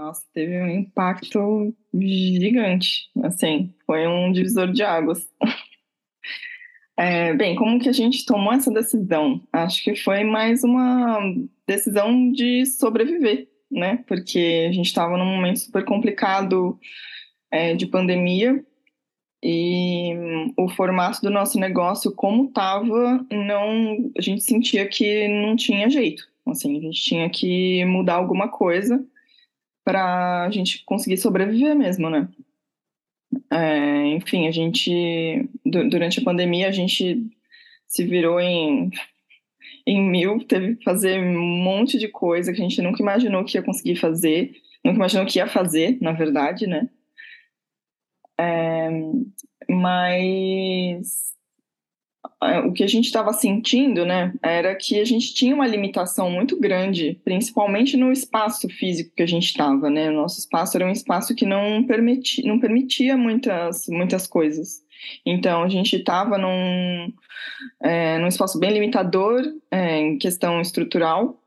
[0.00, 5.28] Nossa, teve um impacto gigante, assim, foi um divisor de águas.
[6.96, 9.40] É, bem, como que a gente tomou essa decisão?
[9.50, 11.18] Acho que foi mais uma
[11.66, 14.04] decisão de sobreviver, né?
[14.06, 16.78] Porque a gente estava num momento super complicado
[17.50, 18.62] é, de pandemia
[19.42, 20.12] e
[20.58, 26.28] o formato do nosso negócio, como estava, não, a gente sentia que não tinha jeito.
[26.46, 29.02] Assim, a gente tinha que mudar alguma coisa
[29.84, 32.28] para a gente conseguir sobreviver mesmo, né?
[33.50, 37.26] É, enfim, a gente, durante a pandemia, a gente
[37.86, 38.90] se virou em,
[39.86, 43.56] em mil, teve que fazer um monte de coisa que a gente nunca imaginou que
[43.56, 44.52] ia conseguir fazer,
[44.84, 46.88] nunca imaginou que ia fazer, na verdade, né?
[48.38, 48.88] É,
[49.68, 51.34] mas
[52.66, 56.58] o que a gente estava sentindo, né, era que a gente tinha uma limitação muito
[56.58, 60.08] grande, principalmente no espaço físico que a gente estava, né?
[60.08, 64.82] O nosso espaço era um espaço que não permitia, não permitia muitas, muitas coisas.
[65.24, 67.12] Então a gente estava num,
[67.82, 71.39] é, num espaço bem limitador é, em questão estrutural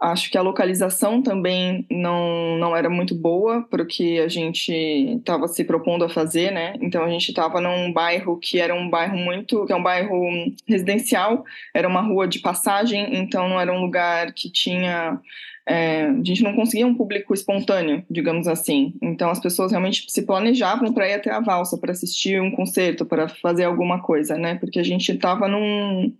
[0.00, 4.72] Acho que a localização também não, não era muito boa para o que a gente
[4.72, 6.72] estava se propondo a fazer, né?
[6.80, 10.18] Então a gente estava num bairro que era um bairro muito, que é um bairro
[10.66, 15.20] residencial, era uma rua de passagem, então não era um lugar que tinha
[15.68, 18.94] é, a gente não conseguia um público espontâneo, digamos assim.
[19.02, 23.04] Então as pessoas realmente se planejavam para ir até a valsa, para assistir um concerto,
[23.04, 24.54] para fazer alguma coisa, né?
[24.54, 26.12] Porque a gente estava num,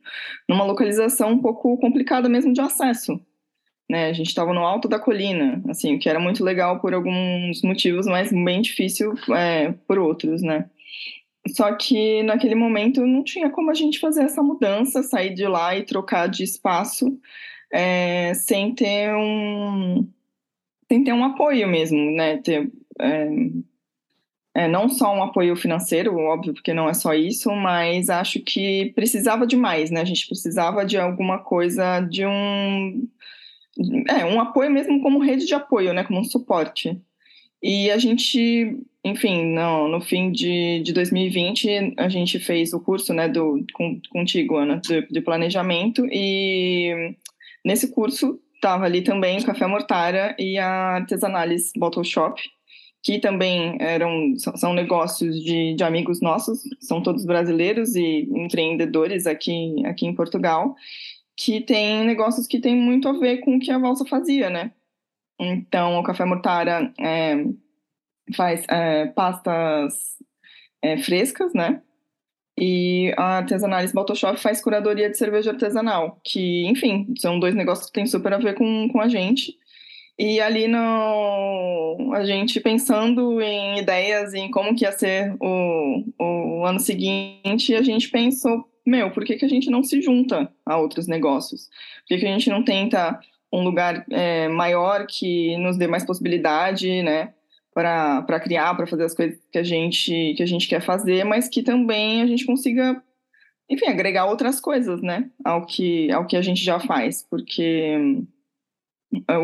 [0.48, 3.18] numa localização um pouco complicada mesmo de acesso
[3.90, 4.06] né?
[4.06, 7.60] A gente estava no alto da colina, assim, o que era muito legal por alguns
[7.62, 10.70] motivos, mas bem difícil é, por outros, né?
[11.48, 15.76] Só que naquele momento não tinha como a gente fazer essa mudança, sair de lá
[15.76, 17.18] e trocar de espaço
[17.72, 20.08] é, sem ter um
[20.88, 22.38] sem ter um apoio mesmo, né?
[22.38, 23.28] Ter, é,
[24.54, 28.92] é, não só um apoio financeiro, óbvio, porque não é só isso, mas acho que
[28.94, 30.00] precisava de mais, né?
[30.00, 33.08] A gente precisava de alguma coisa, de um
[34.08, 37.00] é, um apoio mesmo como rede de apoio, né, como um suporte.
[37.62, 43.12] E a gente, enfim, no, no fim de, de 2020, a gente fez o curso,
[43.12, 47.14] né, do, com, contigo, Ana, de, de planejamento, e
[47.64, 52.40] nesse curso estava ali também o Café Mortara e a Artesanales Bottle Shop,
[53.02, 59.74] que também eram são negócios de, de amigos nossos, são todos brasileiros e empreendedores aqui,
[59.86, 60.74] aqui em Portugal
[61.42, 64.72] que tem negócios que tem muito a ver com o que a Valsa fazia, né?
[65.40, 67.44] Então, o Café Mortara é,
[68.36, 70.18] faz é, pastas
[70.82, 71.80] é, frescas, né?
[72.58, 77.94] E a Artesanales Baltoshop faz curadoria de cerveja artesanal, que, enfim, são dois negócios que
[77.94, 79.56] têm super a ver com, com a gente.
[80.18, 86.66] E ali no, a gente pensando em ideias, em como que ia ser o, o
[86.66, 90.76] ano seguinte, a gente pensou, meu, por que, que a gente não se junta a
[90.76, 91.68] outros negócios?
[92.00, 93.20] Por que, que a gente não tenta
[93.52, 97.32] um lugar é, maior que nos dê mais possibilidade, né?
[97.72, 101.48] Para criar, para fazer as coisas que a, gente, que a gente quer fazer, mas
[101.48, 103.00] que também a gente consiga,
[103.70, 105.30] enfim, agregar outras coisas, né?
[105.44, 107.96] Ao que, ao que a gente já faz, porque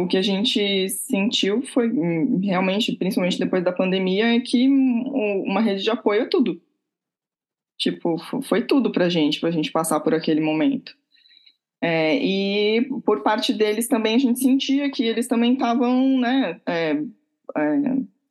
[0.03, 1.91] o que a gente sentiu foi
[2.43, 6.61] realmente, principalmente depois da pandemia, é que uma rede de apoio é tudo.
[7.79, 10.95] Tipo, foi tudo pra gente, pra gente passar por aquele momento.
[11.81, 16.59] É, e por parte deles também a gente sentia que eles também estavam, né?
[16.67, 16.93] É,
[17.57, 17.77] é,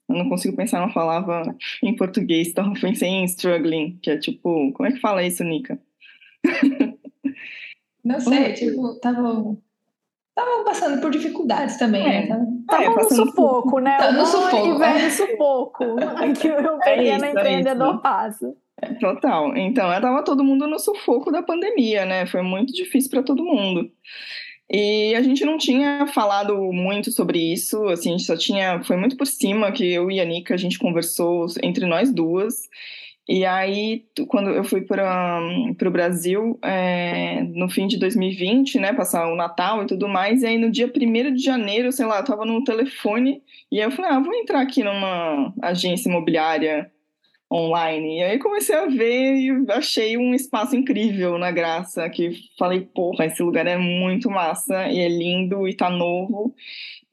[0.09, 4.71] eu não consigo pensar numa palavra em português, então pensei em struggling, que é tipo,
[4.73, 5.79] como é que fala isso, Nica?
[8.03, 9.57] Não sei, tipo, tava
[10.37, 12.25] Estavam passando por dificuldades também, né?
[12.25, 12.29] é.
[12.29, 12.45] né?
[12.67, 13.97] Tava é, no sufoco, né?
[13.97, 14.67] Tá no sufoco.
[14.67, 15.85] E velho sufoco.
[16.41, 18.53] que o pequeno é empreendedor passa.
[18.99, 19.55] Total.
[19.57, 22.25] Então, estava todo mundo no sufoco da pandemia, né?
[22.25, 23.91] Foi muito difícil para todo mundo.
[24.69, 28.83] E a gente não tinha falado muito sobre isso, assim, a gente só tinha.
[28.83, 32.67] Foi muito por cima que eu e a Nika a gente conversou entre nós duas.
[33.27, 35.41] E aí, quando eu fui para
[35.87, 40.45] o Brasil, é, no fim de 2020, né, passar o Natal e tudo mais, e
[40.45, 43.91] aí no dia 1 de janeiro, sei lá, eu tava no telefone, e aí eu
[43.91, 46.91] falei, ah, vou entrar aqui numa agência imobiliária
[47.55, 48.19] online.
[48.19, 53.25] E aí comecei a ver e achei um espaço incrível na Graça, que falei, porra,
[53.25, 56.53] esse lugar é muito massa, e é lindo, e tá novo,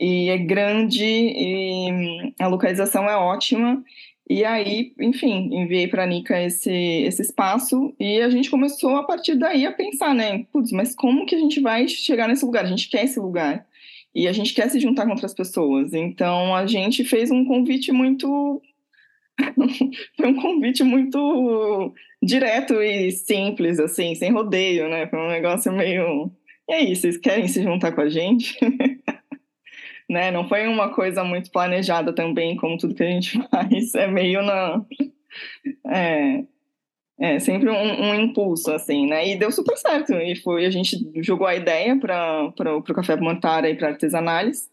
[0.01, 3.83] e é grande, e a localização é ótima,
[4.29, 9.05] e aí, enfim, enviei para a Nica esse, esse espaço e a gente começou a
[9.05, 10.47] partir daí a pensar, né?
[10.53, 12.65] Putz, mas como que a gente vai chegar nesse lugar?
[12.65, 13.67] A gente quer esse lugar.
[14.15, 15.93] E a gente quer se juntar com outras pessoas.
[15.93, 18.63] Então a gente fez um convite muito.
[20.17, 25.07] Foi um convite muito direto e simples, assim, sem rodeio, né?
[25.07, 26.31] Foi um negócio meio.
[26.69, 28.59] E aí, vocês querem se juntar com a gente?
[30.09, 30.31] né?
[30.31, 33.95] Não foi uma coisa muito planejada também, como tudo que a gente faz.
[33.95, 34.85] É meio na.
[35.87, 36.45] É,
[37.19, 39.29] é sempre um, um, impulso, assim, né?
[39.29, 40.13] E deu super certo.
[40.15, 44.71] E foi, a gente jogou a ideia para o Café Montara e para Artesanales.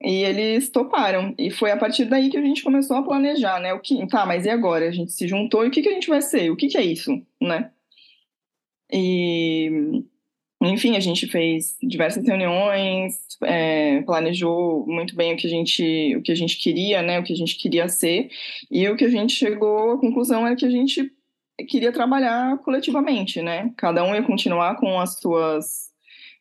[0.00, 1.34] E eles toparam.
[1.38, 3.72] E foi a partir daí que a gente começou a planejar, né?
[3.74, 4.88] O que, tá, mas e agora?
[4.88, 6.50] A gente se juntou e o que, que a gente vai ser?
[6.50, 7.70] O que, que é isso, né?
[8.92, 10.04] E
[10.60, 16.22] enfim, a gente fez diversas reuniões, é, planejou muito bem o que a gente o
[16.22, 18.28] que a gente queria, né, o que a gente queria ser,
[18.70, 21.12] e o que a gente chegou à conclusão é que a gente
[21.68, 23.72] queria trabalhar coletivamente, né?
[23.76, 25.87] Cada um ia continuar com as suas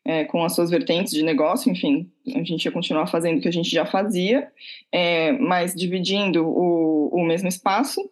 [0.08, 3.48] é, com as suas vertentes de negócio, enfim, a gente ia continuar fazendo o que
[3.50, 4.50] a gente já fazia,
[4.90, 8.10] é, mas dividindo o, o mesmo espaço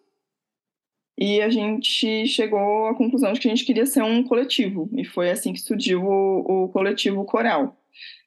[1.18, 5.06] e a gente chegou à conclusão de que a gente queria ser um coletivo, e
[5.06, 7.74] foi assim que surgiu o, o coletivo Coral.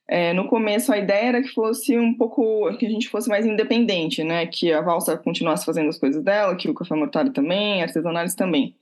[0.08, 3.46] É, no começo a ideia era que fosse um pouco que a gente fosse mais
[3.46, 4.48] independente, né?
[4.48, 8.76] Que a Valsa continuasse fazendo as coisas dela, que o Café Mortário também, artesanais também.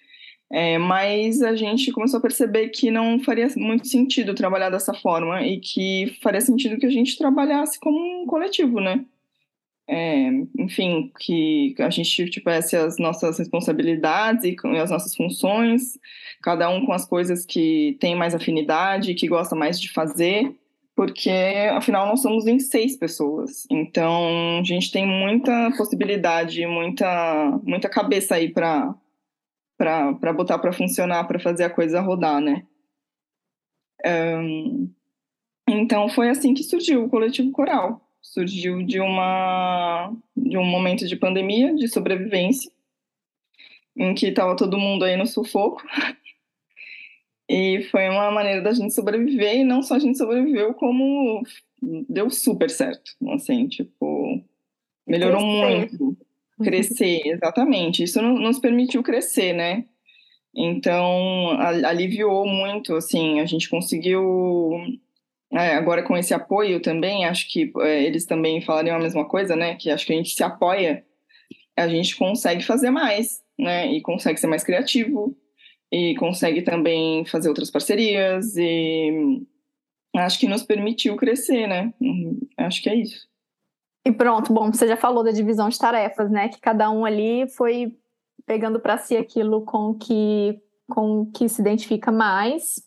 [0.49, 5.45] É, mas a gente começou a perceber que não faria muito sentido trabalhar dessa forma
[5.45, 9.03] e que faria sentido que a gente trabalhasse como um coletivo, né?
[9.87, 10.29] é,
[10.59, 15.97] enfim, que a gente tivesse as nossas responsabilidades e as nossas funções,
[16.41, 20.53] cada um com as coisas que tem mais afinidade, que gosta mais de fazer,
[20.93, 21.31] porque
[21.71, 28.35] afinal nós somos em seis pessoas, então a gente tem muita possibilidade, muita, muita cabeça
[28.35, 28.93] aí para
[29.77, 32.65] para botar para funcionar, para fazer a coisa rodar, né?
[34.05, 34.91] Um,
[35.67, 41.15] então foi assim que surgiu o coletivo coral surgiu de uma de um momento de
[41.15, 42.71] pandemia, de sobrevivência,
[43.95, 45.83] em que estava todo mundo aí no sufoco.
[47.49, 51.41] E foi uma maneira da gente sobreviver, e não só a gente sobreviveu, como
[52.09, 53.11] deu super certo.
[53.29, 54.43] Assim, tipo,
[55.07, 56.17] melhorou muito.
[56.63, 58.03] Crescer, exatamente.
[58.03, 59.85] Isso nos permitiu crescer, né?
[60.55, 61.51] Então,
[61.85, 64.71] aliviou muito, assim, a gente conseguiu
[65.51, 69.55] é, agora com esse apoio também, acho que é, eles também falariam a mesma coisa,
[69.55, 69.75] né?
[69.75, 71.05] Que acho que a gente se apoia,
[71.75, 73.91] a gente consegue fazer mais, né?
[73.93, 75.37] E consegue ser mais criativo
[75.91, 79.41] e consegue também fazer outras parcerias e
[80.15, 81.93] acho que nos permitiu crescer, né?
[82.01, 83.27] Uhum, acho que é isso.
[84.07, 86.47] E pronto, bom, você já falou da divisão de tarefas, né?
[86.47, 87.93] Que cada um ali foi
[88.45, 90.57] pegando para si aquilo com que
[90.89, 92.81] com que se identifica mais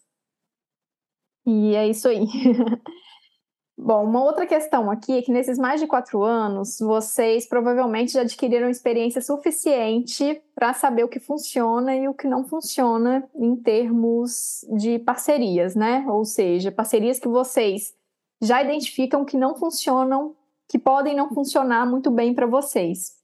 [1.45, 2.25] e é isso aí.
[3.77, 8.23] Bom, uma outra questão aqui é que nesses mais de quatro anos, vocês provavelmente já
[8.23, 14.65] adquiriram experiência suficiente para saber o que funciona e o que não funciona em termos
[14.75, 16.07] de parcerias, né?
[16.09, 17.93] Ou seja, parcerias que vocês
[18.41, 20.35] já identificam que não funcionam,
[20.71, 23.17] que podem não funcionar muito bem para vocês.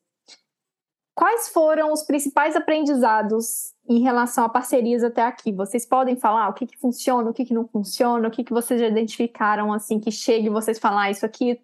[1.14, 5.52] Quais foram os principais aprendizados em relação a parcerias até aqui?
[5.52, 8.52] Vocês podem falar o que, que funciona, o que, que não funciona, o que, que
[8.52, 11.60] vocês já identificaram assim que chegue vocês falar isso aqui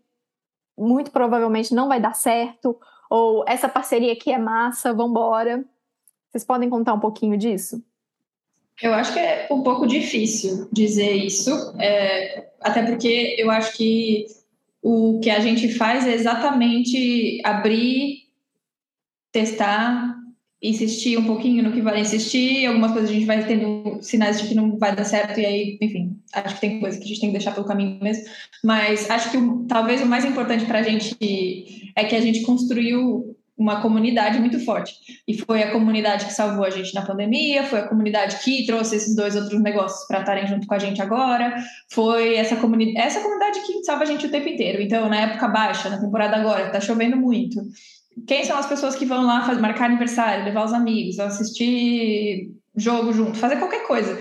[0.78, 2.78] muito provavelmente não vai dar certo,
[3.10, 5.64] ou essa parceria aqui é massa, vamos embora.
[6.30, 7.82] Vocês podem contar um pouquinho disso?
[8.80, 14.26] Eu acho que é um pouco difícil dizer isso, é, até porque eu acho que
[14.82, 18.22] o que a gente faz é exatamente abrir,
[19.30, 20.16] testar,
[20.60, 24.48] insistir um pouquinho no que vai insistir, algumas coisas a gente vai tendo sinais de
[24.48, 27.20] que não vai dar certo, e aí, enfim, acho que tem coisas que a gente
[27.20, 28.24] tem que deixar pelo caminho mesmo.
[28.62, 31.16] Mas acho que talvez o mais importante para a gente
[31.96, 34.92] é que a gente construiu uma comunidade muito forte.
[35.26, 38.96] E foi a comunidade que salvou a gente na pandemia, foi a comunidade que trouxe
[38.96, 41.54] esses dois outros negócios para estarem junto com a gente agora,
[41.92, 44.82] foi essa comunidade, essa comunidade que salva a gente o tempo inteiro.
[44.82, 47.60] Então, na época baixa, na temporada agora, que tá chovendo muito,
[48.26, 53.12] quem são as pessoas que vão lá fazer, marcar aniversário, levar os amigos, assistir jogo
[53.12, 54.18] junto, fazer qualquer coisa?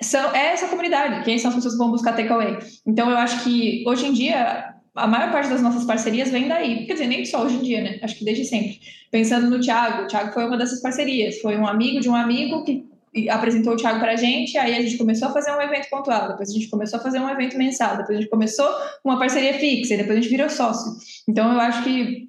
[0.00, 1.24] São, é essa comunidade.
[1.24, 2.58] Quem são as pessoas que vão buscar takeaway?
[2.86, 6.86] Então, eu acho que hoje em dia a maior parte das nossas parcerias vem daí.
[6.86, 7.98] Quer dizer, nem só hoje em dia, né?
[8.02, 8.80] Acho que desde sempre.
[9.10, 11.38] Pensando no Thiago, o Thiago foi uma dessas parcerias.
[11.40, 12.86] Foi um amigo de um amigo que
[13.30, 16.28] apresentou o Thiago para a gente, aí a gente começou a fazer um evento pontual,
[16.28, 18.68] depois a gente começou a fazer um evento mensal, depois a gente começou
[19.02, 20.92] uma parceria fixa, e depois a gente virou sócio.
[21.26, 22.28] Então, eu acho que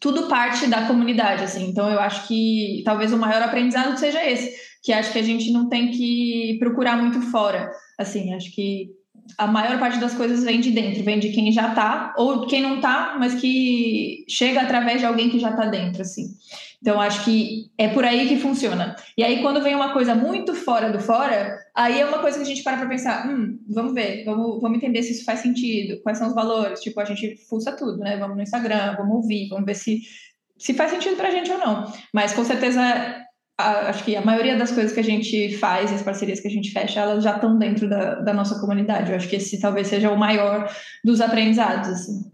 [0.00, 1.68] tudo parte da comunidade, assim.
[1.68, 5.50] Então, eu acho que talvez o maior aprendizado seja esse, que acho que a gente
[5.50, 7.70] não tem que procurar muito fora.
[7.98, 8.90] Assim, acho que
[9.36, 12.62] a maior parte das coisas vem de dentro, vem de quem já tá, ou quem
[12.62, 16.28] não tá, mas que chega através de alguém que já tá dentro, assim.
[16.80, 18.94] Então, acho que é por aí que funciona.
[19.16, 22.44] E aí, quando vem uma coisa muito fora do fora, aí é uma coisa que
[22.44, 26.00] a gente para para pensar, hum, vamos ver, vamos, vamos entender se isso faz sentido,
[26.02, 28.16] quais são os valores, tipo, a gente fuça tudo, né?
[28.16, 30.02] Vamos no Instagram, vamos ouvir, vamos ver se,
[30.56, 31.92] se faz sentido pra gente ou não.
[32.14, 32.80] Mas, com certeza,
[33.58, 36.70] acho que a maioria das coisas que a gente faz, as parcerias que a gente
[36.70, 39.10] fecha, elas já estão dentro da, da nossa comunidade.
[39.10, 40.72] Eu acho que esse talvez seja o maior
[41.04, 41.88] dos aprendizados.
[41.88, 42.30] Assim.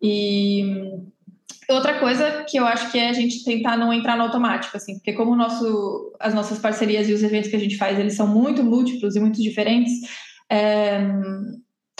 [0.00, 0.62] E
[1.68, 4.94] outra coisa que eu acho que é a gente tentar não entrar no automático, assim,
[4.94, 8.28] porque como nosso, as nossas parcerias e os eventos que a gente faz, eles são
[8.28, 9.92] muito múltiplos e muito diferentes,
[10.48, 11.00] é,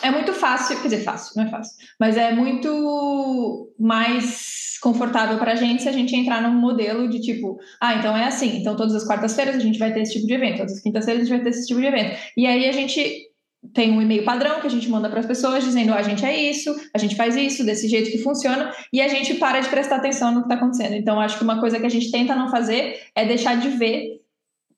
[0.02, 5.52] é muito fácil, quer dizer, fácil, não é fácil, mas é muito mais confortável para
[5.52, 8.76] a gente se a gente entrar num modelo de tipo, ah, então é assim, então
[8.76, 11.24] todas as quartas-feiras a gente vai ter esse tipo de evento, todas as quintas-feiras a
[11.24, 12.16] gente vai ter esse tipo de evento.
[12.36, 13.28] E aí a gente
[13.74, 16.24] tem um e-mail padrão que a gente manda para as pessoas dizendo, ah, a gente
[16.24, 19.68] é isso, a gente faz isso, desse jeito que funciona, e a gente para de
[19.68, 20.94] prestar atenção no que está acontecendo.
[20.94, 24.17] Então, acho que uma coisa que a gente tenta não fazer é deixar de ver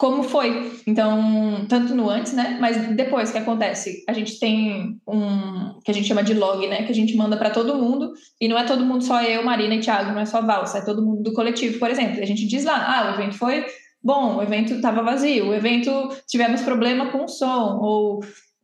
[0.00, 0.72] como foi.
[0.86, 2.56] Então, tanto no antes, né?
[2.58, 6.84] Mas depois que acontece, a gente tem um que a gente chama de log, né?
[6.84, 9.74] Que a gente manda para todo mundo, e não é todo mundo só eu, Marina
[9.74, 12.22] e Thiago, não é só Valsa, é todo mundo do coletivo, por exemplo.
[12.22, 13.66] A gente diz lá, ah, o evento foi
[14.02, 15.90] bom, o evento estava vazio, o evento
[16.26, 18.20] tivemos problema com o som, ou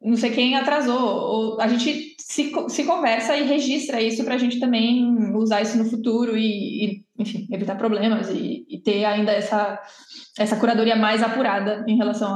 [0.06, 4.38] não sei quem atrasou, ou a gente se, se conversa e registra isso para a
[4.38, 9.32] gente também usar isso no futuro e, e enfim, evitar problemas e, e ter ainda
[9.32, 9.80] essa
[10.38, 12.30] essa curadoria mais apurada em relação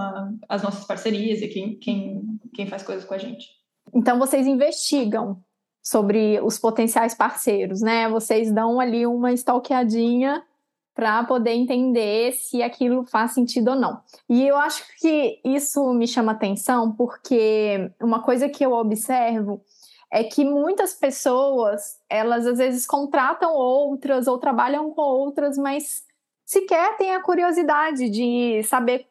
[0.48, 2.22] às nossas parcerias e quem, quem,
[2.54, 3.46] quem faz coisas com a gente.
[3.94, 5.38] Então, vocês investigam
[5.82, 8.08] sobre os potenciais parceiros, né?
[8.08, 10.42] Vocês dão ali uma stalkeadinha
[11.00, 14.02] para poder entender se aquilo faz sentido ou não.
[14.28, 19.64] E eu acho que isso me chama atenção porque uma coisa que eu observo
[20.12, 26.04] é que muitas pessoas, elas às vezes contratam outras ou trabalham com outras, mas
[26.44, 29.06] sequer tem a curiosidade de saber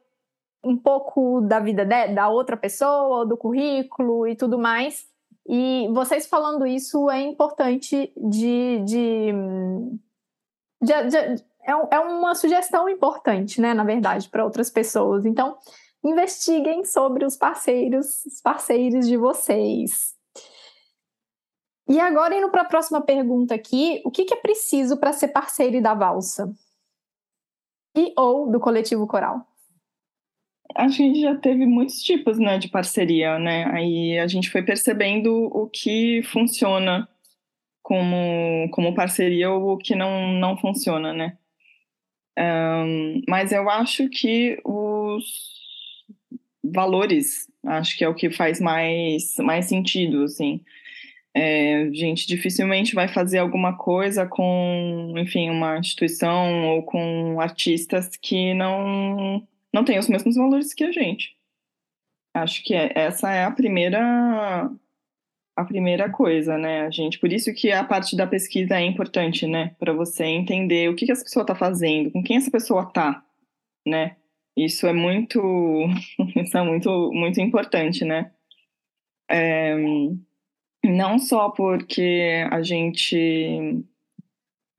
[0.63, 5.07] um pouco da vida de, da outra pessoa, do currículo e tudo mais.
[5.47, 8.77] E vocês falando isso é importante de.
[8.85, 9.33] de,
[10.83, 15.25] de, de é, é uma sugestão importante, né, na verdade, para outras pessoas.
[15.25, 15.57] Então,
[16.03, 20.15] investiguem sobre os parceiros, os parceiros de vocês.
[21.87, 25.29] E agora, indo para a próxima pergunta aqui, o que, que é preciso para ser
[25.29, 26.53] parceiro da Valsa?
[27.95, 29.45] e ou do coletivo coral?
[30.75, 33.65] A gente já teve muitos tipos né, de parceria, né?
[33.73, 37.09] Aí a gente foi percebendo o que funciona
[37.81, 41.37] como, como parceria ou o que não, não funciona, né?
[42.39, 45.25] Um, mas eu acho que os
[46.63, 50.61] valores, acho que é o que faz mais, mais sentido, assim.
[51.33, 58.53] É, gente dificilmente vai fazer alguma coisa com, enfim, uma instituição ou com artistas que
[58.53, 61.35] não não têm os mesmos valores que a gente.
[62.33, 64.71] Acho que é, essa é a primeira
[65.59, 67.19] a primeira coisa, né, a gente.
[67.19, 71.05] Por isso que a parte da pesquisa é importante, né, para você entender o que,
[71.05, 73.21] que essa pessoa está fazendo, com quem essa pessoa está,
[73.85, 74.15] né.
[74.55, 75.39] Isso é muito,
[76.41, 78.31] isso é muito, muito importante, né.
[79.29, 79.75] É,
[80.85, 83.83] não só porque a gente,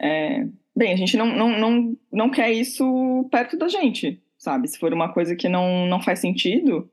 [0.01, 4.67] é, bem, a gente não, não, não, não quer isso perto da gente, sabe?
[4.67, 6.91] Se for uma coisa que não, não faz sentido,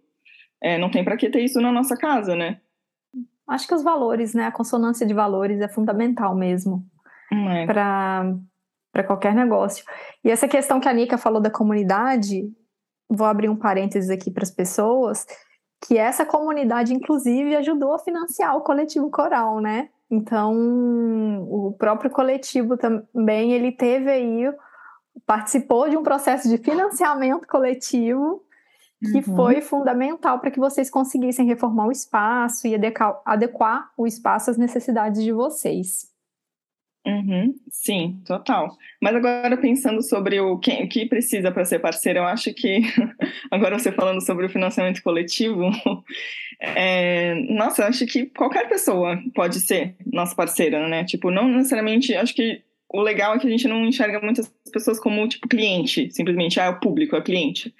[0.61, 2.59] é, não tem para que ter isso na nossa casa, né?
[3.47, 4.45] Acho que os valores, né?
[4.45, 6.85] A consonância de valores é fundamental mesmo
[7.31, 7.65] é.
[7.65, 9.85] para qualquer negócio.
[10.23, 12.51] E essa questão que a Nica falou da comunidade,
[13.09, 15.25] vou abrir um parênteses aqui para as pessoas,
[15.85, 19.89] que essa comunidade, inclusive, ajudou a financiar o coletivo coral, né?
[20.09, 20.53] Então,
[21.49, 24.51] o próprio coletivo também, ele teve aí,
[25.25, 28.41] participou de um processo de financiamento coletivo
[28.99, 29.35] que uhum.
[29.35, 34.57] foi fundamental para que vocês conseguissem reformar o espaço e adequar, adequar o espaço às
[34.57, 36.11] necessidades de vocês.
[37.05, 38.75] Uhum, sim, total.
[39.01, 42.81] Mas agora pensando sobre o que, o que precisa para ser parceiro, eu acho que
[43.49, 45.69] agora você falando sobre o financiamento coletivo,
[46.59, 51.05] é, nossa, eu acho que qualquer pessoa pode ser nossa parceira, né?
[51.05, 54.99] Tipo, não necessariamente, acho que o legal é que a gente não enxerga muitas pessoas
[54.99, 57.73] como tipo cliente, simplesmente ah, é o público, é o cliente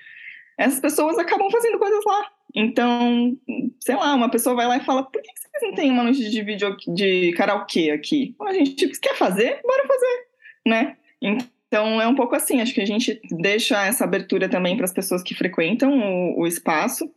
[0.57, 2.31] essas pessoas acabam fazendo coisas lá.
[2.55, 3.37] Então,
[3.79, 6.29] sei lá, uma pessoa vai lá e fala: por que vocês não têm uma noite
[6.29, 8.35] de vídeo de karaokê aqui?
[8.41, 9.59] A gente quer fazer?
[9.63, 10.27] Bora fazer,
[10.65, 10.97] né?
[11.21, 12.61] Então, é um pouco assim.
[12.61, 16.47] Acho que a gente deixa essa abertura também para as pessoas que frequentam o, o
[16.47, 17.09] espaço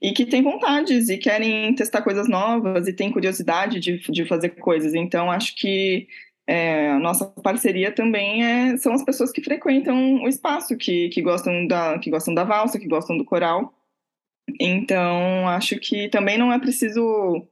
[0.00, 4.50] e que têm vontades e querem testar coisas novas e têm curiosidade de, de fazer
[4.50, 4.94] coisas.
[4.94, 6.06] Então, acho que
[6.46, 11.20] é, a nossa parceria também é, são as pessoas que frequentam o espaço, que, que,
[11.20, 13.74] gostam da, que gostam da valsa, que gostam do coral.
[14.60, 17.46] Então, acho que também não é preciso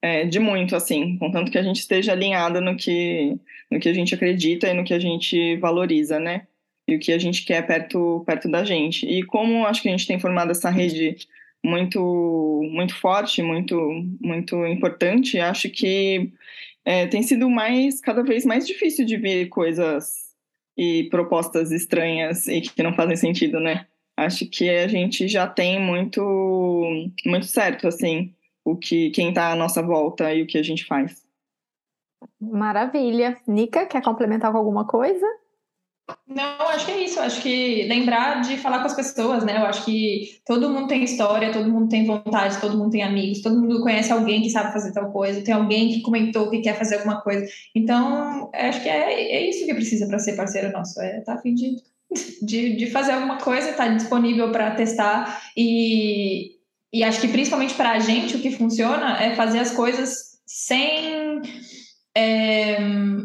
[0.00, 3.36] é, de muito, assim, contanto que a gente esteja alinhada no que,
[3.70, 6.46] no que a gente acredita e no que a gente valoriza, né?
[6.88, 9.04] E o que a gente quer perto, perto da gente.
[9.06, 11.16] E como acho que a gente tem formado essa rede
[11.64, 13.76] muito, muito forte, muito,
[14.20, 16.32] muito importante, acho que
[16.86, 20.26] é, tem sido mais cada vez mais difícil de ver coisas
[20.78, 23.86] e propostas estranhas e que não fazem sentido, né?
[24.16, 26.22] Acho que a gente já tem muito
[27.26, 28.32] muito certo assim
[28.64, 31.26] o que quem está à nossa volta e o que a gente faz.
[32.40, 33.36] Maravilha.
[33.46, 35.26] Nica, quer complementar com alguma coisa?
[36.26, 37.18] Não, acho que é isso.
[37.18, 39.56] Acho que lembrar de falar com as pessoas, né?
[39.56, 43.42] Eu acho que todo mundo tem história, todo mundo tem vontade, todo mundo tem amigos,
[43.42, 46.78] todo mundo conhece alguém que sabe fazer tal coisa, tem alguém que comentou que quer
[46.78, 47.46] fazer alguma coisa.
[47.74, 51.00] Então, acho que é, é isso que precisa para ser parceiro nosso.
[51.00, 51.76] É estar tá a fim de,
[52.42, 55.42] de, de fazer alguma coisa, estar tá disponível para testar.
[55.56, 56.52] E,
[56.92, 61.42] e acho que principalmente para a gente o que funciona é fazer as coisas sem
[62.18, 62.78] é,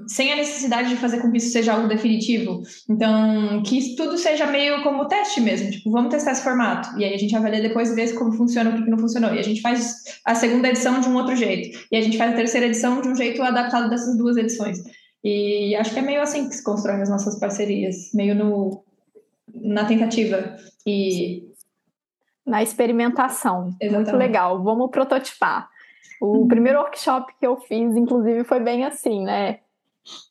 [0.05, 2.61] sem a necessidade de fazer com que isso seja algo definitivo.
[2.89, 6.99] Então, que tudo seja meio como teste mesmo, tipo, vamos testar esse formato.
[6.99, 9.33] E aí a gente avalia depois e vê como funciona, o que não funcionou.
[9.33, 11.79] E a gente faz a segunda edição de um outro jeito.
[11.89, 14.79] E a gente faz a terceira edição de um jeito adaptado dessas duas edições.
[15.23, 18.83] E acho que é meio assim que se constroem as nossas parcerias, meio no,
[19.55, 20.57] na tentativa.
[20.85, 21.47] E
[22.45, 23.73] na experimentação.
[23.79, 24.11] Exatamente.
[24.11, 24.61] Muito legal.
[24.61, 25.70] Vamos prototipar.
[26.21, 29.59] O primeiro workshop que eu fiz, inclusive, foi bem assim, né?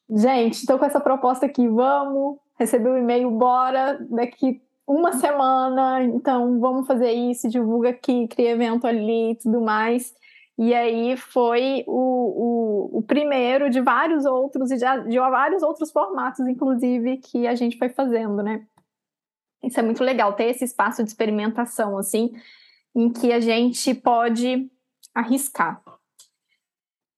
[0.08, 6.02] Gente, estou com essa proposta aqui, vamos receber o um e-mail, bora, daqui uma semana,
[6.02, 10.12] então vamos fazer isso, divulga aqui, cria evento ali e tudo mais.
[10.58, 15.90] E aí foi o, o, o primeiro de vários outros, e de, de vários outros
[15.90, 18.66] formatos, inclusive, que a gente foi fazendo, né?
[19.62, 22.32] Isso é muito legal, ter esse espaço de experimentação, assim,
[22.94, 24.70] em que a gente pode
[25.14, 25.82] arriscar.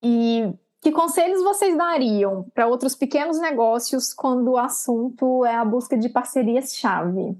[0.03, 5.97] E que conselhos vocês dariam para outros pequenos negócios quando o assunto é a busca
[5.97, 7.36] de parcerias-chave?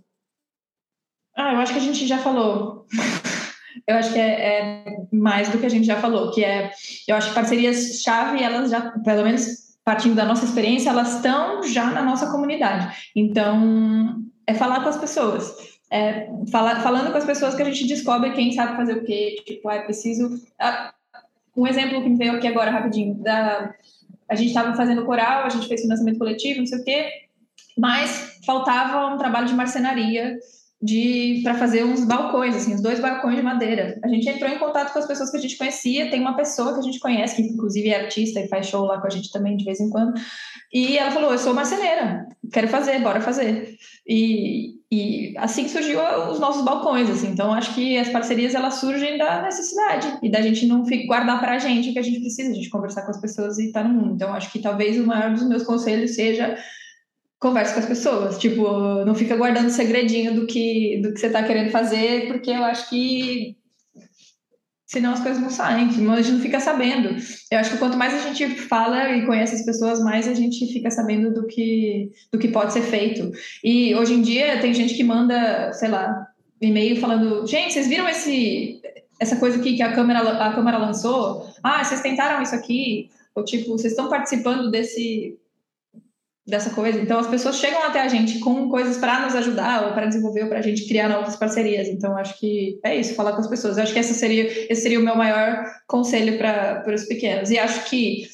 [1.37, 2.87] Ah, eu acho que a gente já falou.
[3.87, 6.71] eu acho que é, é, mais do que a gente já falou, que é,
[7.09, 11.87] eu acho que parcerias-chave, elas já, pelo menos partindo da nossa experiência, elas estão já
[11.87, 13.11] na nossa comunidade.
[13.17, 17.87] Então, é falar com as pessoas é, fala, falando com as pessoas que a gente
[17.87, 20.41] descobre quem sabe fazer o quê, tipo, é preciso...
[20.59, 20.95] Ah,
[21.55, 23.75] um exemplo que me veio aqui agora, rapidinho, da,
[24.27, 27.11] a gente estava fazendo coral, a gente fez financiamento coletivo, não sei o quê,
[27.77, 30.39] mas faltava um trabalho de marcenaria
[30.81, 34.01] de para fazer uns balcões, assim, dois balcões de madeira.
[34.03, 36.73] A gente entrou em contato com as pessoas que a gente conhecia, tem uma pessoa
[36.73, 39.31] que a gente conhece, que inclusive é artista e faz show lá com a gente
[39.31, 40.15] também de vez em quando,
[40.73, 43.77] e ela falou: Eu sou marceneira, quero fazer, bora fazer.
[44.09, 45.99] E, e assim surgiu
[46.31, 47.29] os nossos balcões, assim.
[47.29, 51.55] Então, acho que as parcerias, elas surgem da necessidade e da gente não guardar para
[51.55, 53.85] a gente o que a gente precisa, a gente conversar com as pessoas e estar
[53.85, 54.15] tá no mundo.
[54.17, 56.59] Então, acho que talvez o maior dos meus conselhos seja
[57.41, 58.63] converse com as pessoas, tipo,
[59.07, 62.91] não fica guardando segredinho do que, do que você está querendo fazer, porque eu acho
[62.91, 63.57] que
[64.93, 67.17] senão as coisas não saem, a gente não fica sabendo.
[67.51, 70.71] Eu acho que quanto mais a gente fala e conhece as pessoas, mais a gente
[70.71, 73.33] fica sabendo do que, do que pode ser feito.
[73.65, 76.29] E hoje em dia tem gente que manda, sei lá,
[76.61, 78.83] e-mail falando, gente, vocês viram esse,
[79.19, 81.49] essa coisa aqui que a Câmara, a Câmara lançou?
[81.63, 83.09] Ah, vocês tentaram isso aqui?
[83.35, 85.39] Ou tipo, vocês estão participando desse
[86.47, 87.01] dessa coisa.
[87.01, 90.43] Então as pessoas chegam até a gente com coisas para nos ajudar ou para desenvolver
[90.43, 91.89] ou para a gente criar novas parcerias.
[91.89, 93.77] Então acho que é isso, falar com as pessoas.
[93.77, 97.51] Eu acho que essa seria esse seria o meu maior conselho para os pequenos.
[97.51, 98.27] E acho que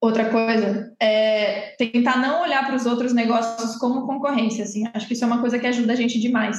[0.00, 4.64] outra coisa é tentar não olhar para os outros negócios como concorrência.
[4.64, 6.58] Assim, acho que isso é uma coisa que ajuda a gente demais.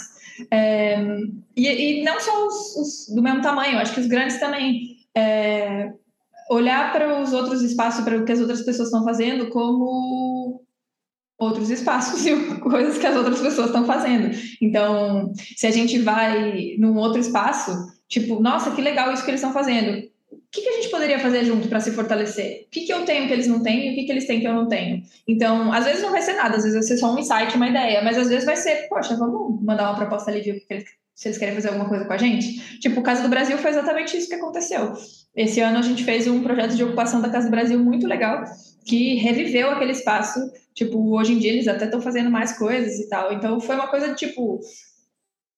[0.50, 0.98] É,
[1.56, 3.78] e, e, não só os, os, do mesmo tamanho.
[3.80, 4.98] Acho que os grandes também.
[5.16, 5.92] É,
[6.52, 10.62] olhar para os outros espaços, para o que as outras pessoas estão fazendo, como
[11.40, 14.36] outros espaços e coisas que as outras pessoas estão fazendo.
[14.62, 17.72] Então, se a gente vai num outro espaço,
[18.08, 20.12] tipo, nossa, que legal isso que eles estão fazendo.
[20.30, 22.66] O que, que a gente poderia fazer junto para se fortalecer?
[22.68, 24.42] O que, que eu tenho que eles não têm e o que, que eles têm
[24.42, 25.02] que eu não tenho?
[25.26, 27.70] Então, às vezes não vai ser nada, às vezes vai ser só um insight, uma
[27.70, 30.84] ideia, mas às vezes vai ser, poxa, vamos mandar uma proposta ali, eles
[31.22, 32.80] se eles querem fazer alguma coisa com a gente.
[32.80, 34.94] Tipo, o Casa do Brasil foi exatamente isso que aconteceu.
[35.36, 38.44] Esse ano a gente fez um projeto de ocupação da Casa do Brasil muito legal,
[38.86, 40.40] que reviveu aquele espaço.
[40.74, 43.34] Tipo, hoje em dia eles até estão fazendo mais coisas e tal.
[43.34, 44.60] Então foi uma coisa de tipo,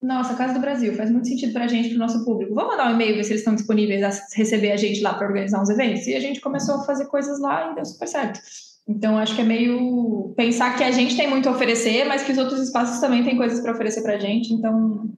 [0.01, 2.53] nossa, Casa do Brasil faz muito sentido para a gente, para o nosso público.
[2.53, 5.27] Vamos mandar um e-mail ver se eles estão disponíveis a receber a gente lá para
[5.27, 6.05] organizar uns eventos.
[6.07, 8.39] E a gente começou a fazer coisas lá e deu super certo.
[8.85, 12.33] Então, acho que é meio pensar que a gente tem muito a oferecer, mas que
[12.33, 14.53] os outros espaços também têm coisas para oferecer para a gente.
[14.53, 15.09] Então,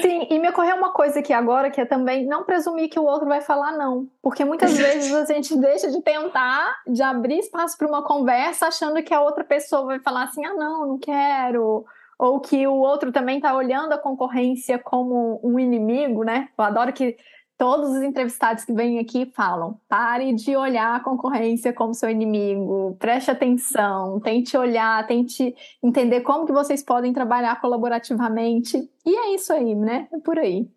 [0.00, 3.04] Sim, e me ocorreu uma coisa aqui agora que é também não presumir que o
[3.04, 4.08] outro vai falar não.
[4.20, 9.02] Porque muitas vezes a gente deixa de tentar, de abrir espaço para uma conversa, achando
[9.02, 11.84] que a outra pessoa vai falar assim: ah, não, não quero.
[12.18, 16.48] Ou que o outro também está olhando a concorrência como um inimigo, né?
[16.56, 17.16] Eu adoro que
[17.56, 22.96] todos os entrevistados que vêm aqui falam: pare de olhar a concorrência como seu inimigo,
[22.98, 28.88] preste atenção, tente olhar, tente entender como que vocês podem trabalhar colaborativamente.
[29.04, 30.08] E é isso aí, né?
[30.12, 30.68] É por aí.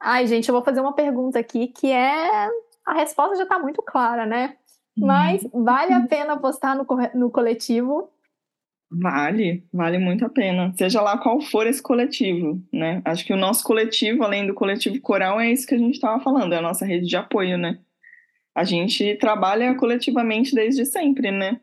[0.00, 2.48] Ai, gente, eu vou fazer uma pergunta aqui que é.
[2.84, 4.56] A resposta já está muito clara, né?
[4.96, 8.10] Mas vale a pena apostar no, no coletivo
[8.96, 10.72] Vale, vale muito a pena.
[10.76, 13.02] Seja lá qual for esse coletivo, né?
[13.04, 16.22] Acho que o nosso coletivo, além do coletivo coral, é isso que a gente estava
[16.22, 17.78] falando, é a nossa rede de apoio, né?
[18.54, 21.60] A gente trabalha coletivamente desde sempre, né?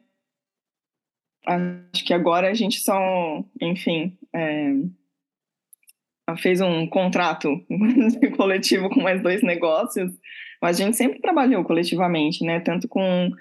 [1.45, 4.73] Acho que agora a gente só, enfim, é,
[6.37, 7.49] fez um contrato
[8.35, 10.11] coletivo com mais dois negócios,
[10.61, 12.59] mas a gente sempre trabalhou coletivamente, né?
[12.59, 13.31] Tanto com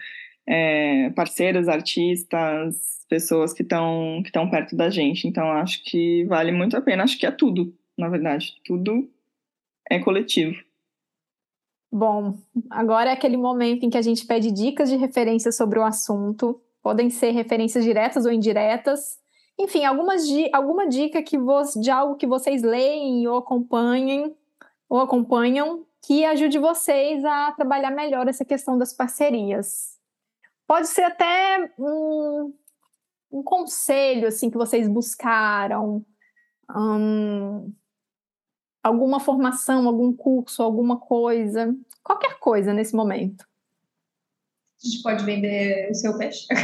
[0.46, 5.26] é, parceiros, artistas, pessoas que estão que perto da gente.
[5.26, 7.02] Então acho que vale muito a pena.
[7.02, 9.10] Acho que é tudo, na verdade, tudo
[9.90, 10.56] é coletivo.
[11.92, 12.38] Bom,
[12.70, 16.60] agora é aquele momento em que a gente pede dicas de referência sobre o assunto.
[16.80, 19.18] Podem ser referências diretas ou indiretas.
[19.58, 20.22] Enfim, algumas,
[20.52, 21.36] alguma dica que
[21.80, 24.34] de algo que vocês leem ou acompanhem
[24.88, 29.99] ou acompanham que ajude vocês a trabalhar melhor essa questão das parcerias.
[30.70, 32.54] Pode ser até um,
[33.28, 36.06] um conselho assim que vocês buscaram,
[36.72, 37.74] um,
[38.80, 43.44] alguma formação, algum curso, alguma coisa, qualquer coisa nesse momento.
[44.80, 46.46] A gente pode vender o seu peixe.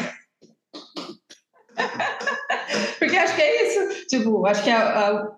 [3.01, 4.07] Porque acho que é isso.
[4.07, 5.37] Tipo, acho que a, a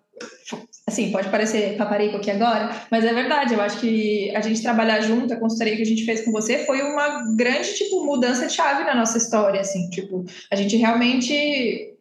[0.86, 5.00] assim, pode parecer paparico aqui agora, mas é verdade, eu acho que a gente trabalhar
[5.00, 8.52] junto, a consultoria que a gente fez com você foi uma grande, tipo, mudança de
[8.52, 11.94] chave na nossa história, assim, tipo, a gente realmente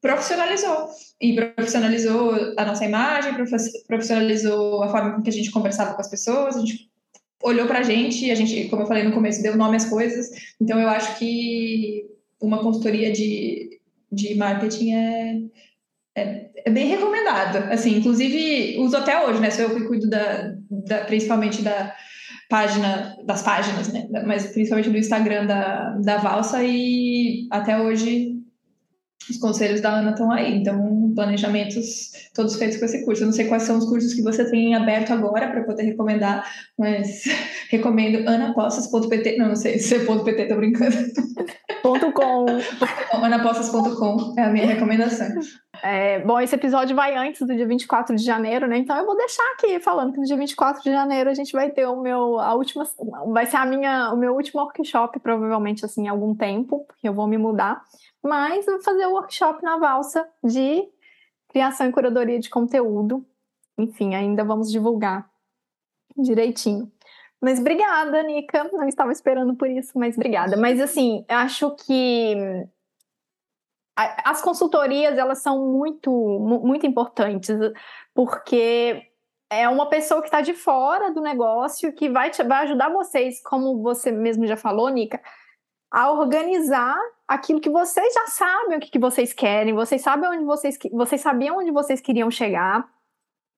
[0.00, 0.88] profissionalizou,
[1.20, 3.34] e profissionalizou a nossa imagem,
[3.86, 6.88] profissionalizou a forma com que a gente conversava com as pessoas, a gente
[7.42, 10.30] olhou pra gente, a gente, como eu falei no começo, deu nome às coisas,
[10.60, 12.06] então eu acho que
[12.40, 13.80] uma consultoria de,
[14.10, 15.40] de marketing é
[16.16, 17.72] é, é, bem recomendado.
[17.72, 19.50] Assim, inclusive, uso até hoje, né?
[19.50, 21.94] Sou eu que cuido da, da, principalmente da
[22.48, 24.08] página, das páginas, né?
[24.26, 28.40] Mas principalmente do Instagram da, da Valsa e até hoje
[29.28, 30.56] os conselhos da Ana estão aí.
[30.56, 33.22] Então, planejamentos todos feitos com esse curso.
[33.22, 36.44] Eu não sei quais são os cursos que você tem aberto agora para poder recomendar,
[36.76, 37.22] mas
[37.70, 39.36] recomendo anapossas.pt.
[39.36, 40.96] Não, não sei se é .pt, tô brincando.
[41.82, 42.46] Ponto .com.
[43.24, 45.28] anapossas.com é a minha recomendação.
[45.82, 48.78] É, bom, esse episódio vai antes do dia 24 de janeiro, né?
[48.78, 51.70] Então eu vou deixar aqui falando que no dia 24 de janeiro a gente vai
[51.70, 52.84] ter o meu a última
[53.28, 57.14] vai ser a minha o meu último workshop provavelmente assim, em algum tempo, porque eu
[57.14, 57.82] vou me mudar,
[58.22, 60.82] mas eu vou fazer o workshop na valsa de
[61.48, 63.24] criação e curadoria de conteúdo.
[63.78, 65.28] Enfim, ainda vamos divulgar
[66.16, 66.90] direitinho.
[67.40, 68.64] Mas obrigada, Nica.
[68.72, 70.56] Não estava esperando por isso, mas obrigada.
[70.56, 72.36] Mas assim, acho que
[74.24, 76.10] as consultorias elas são muito
[76.64, 77.56] muito importantes
[78.14, 79.06] porque
[79.50, 83.42] é uma pessoa que está de fora do negócio que vai, te, vai ajudar vocês,
[83.42, 85.20] como você mesmo já falou, Nica,
[85.90, 86.96] a organizar
[87.26, 91.20] aquilo que vocês já sabem o que, que vocês querem, vocês sabem onde vocês vocês
[91.20, 92.88] sabiam onde vocês queriam chegar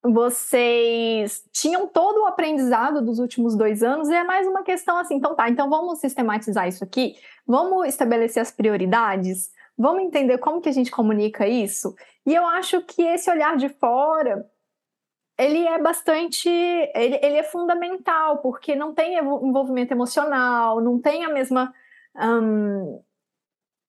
[0.05, 5.15] vocês tinham todo o aprendizado dos últimos dois anos e é mais uma questão assim,
[5.15, 7.15] então tá, então vamos sistematizar isso aqui,
[7.47, 11.95] vamos estabelecer as prioridades, vamos entender como que a gente comunica isso.
[12.27, 14.49] E eu acho que esse olhar de fora,
[15.39, 21.29] ele é bastante, ele, ele é fundamental, porque não tem envolvimento emocional, não tem a
[21.29, 21.73] mesma...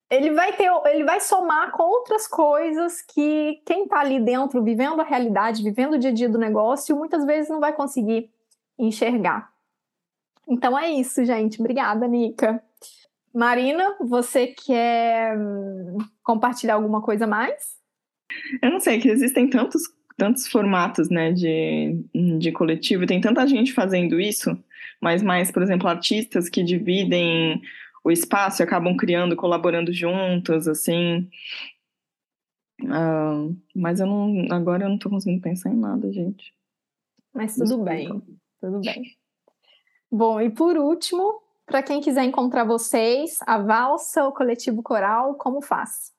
[0.09, 5.01] Ele vai ter, ele vai somar com outras coisas que quem está ali dentro, vivendo
[5.01, 8.31] a realidade, vivendo o dia a dia do negócio, muitas vezes não vai conseguir
[8.77, 9.51] enxergar.
[10.47, 11.59] Então é isso, gente.
[11.59, 12.63] Obrigada, Nica.
[13.33, 17.75] Marina, você quer hum, compartilhar alguma coisa mais?
[18.61, 19.81] Eu não sei, que existem tantos,
[20.17, 22.05] tantos formatos né, de,
[22.39, 24.57] de coletivo, tem tanta gente fazendo isso,
[25.01, 27.61] mas mais, por exemplo, artistas que dividem
[28.03, 31.29] o espaço e acabam criando, colaborando juntas, assim.
[32.81, 34.47] Uh, mas eu não.
[34.51, 36.53] Agora eu não tô conseguindo pensar em nada, gente.
[37.33, 37.91] Mas tudo Desculpa.
[37.91, 38.23] bem,
[38.59, 39.03] tudo bem.
[40.11, 45.61] Bom, e por último, para quem quiser encontrar vocês, a Valsa, o Coletivo Coral, como
[45.61, 46.11] faz?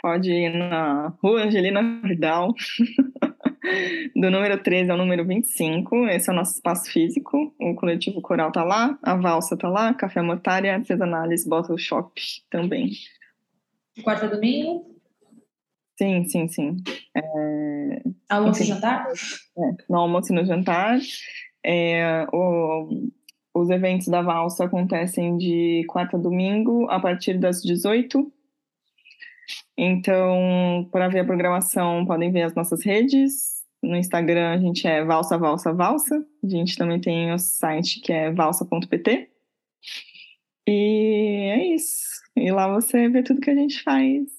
[0.00, 2.54] Pode ir na Rua Angelina Vidal.
[4.16, 6.08] do número 13 ao número 25.
[6.08, 7.54] Esse é o nosso espaço físico.
[7.60, 12.20] O coletivo coral tá lá, a valsa tá lá, Café Mortária, Artesanales, Bottle Shop
[12.50, 12.90] também.
[14.02, 14.92] Quarta domingo?
[15.98, 16.76] Sim, sim, sim.
[17.16, 18.02] É...
[18.28, 19.06] Almoço e jantar?
[19.08, 20.98] É, no almoço e no jantar.
[21.64, 22.88] É, o,
[23.62, 28.30] os eventos da valsa acontecem de quarta a domingo, a partir das 18
[29.76, 33.62] então, para ver a programação, podem ver as nossas redes.
[33.82, 36.24] No Instagram a gente é valsa, valsa, valsa.
[36.42, 39.30] A gente também tem o site que é valsa.pt.
[40.68, 42.22] E é isso.
[42.36, 44.30] E lá você vê tudo que a gente faz.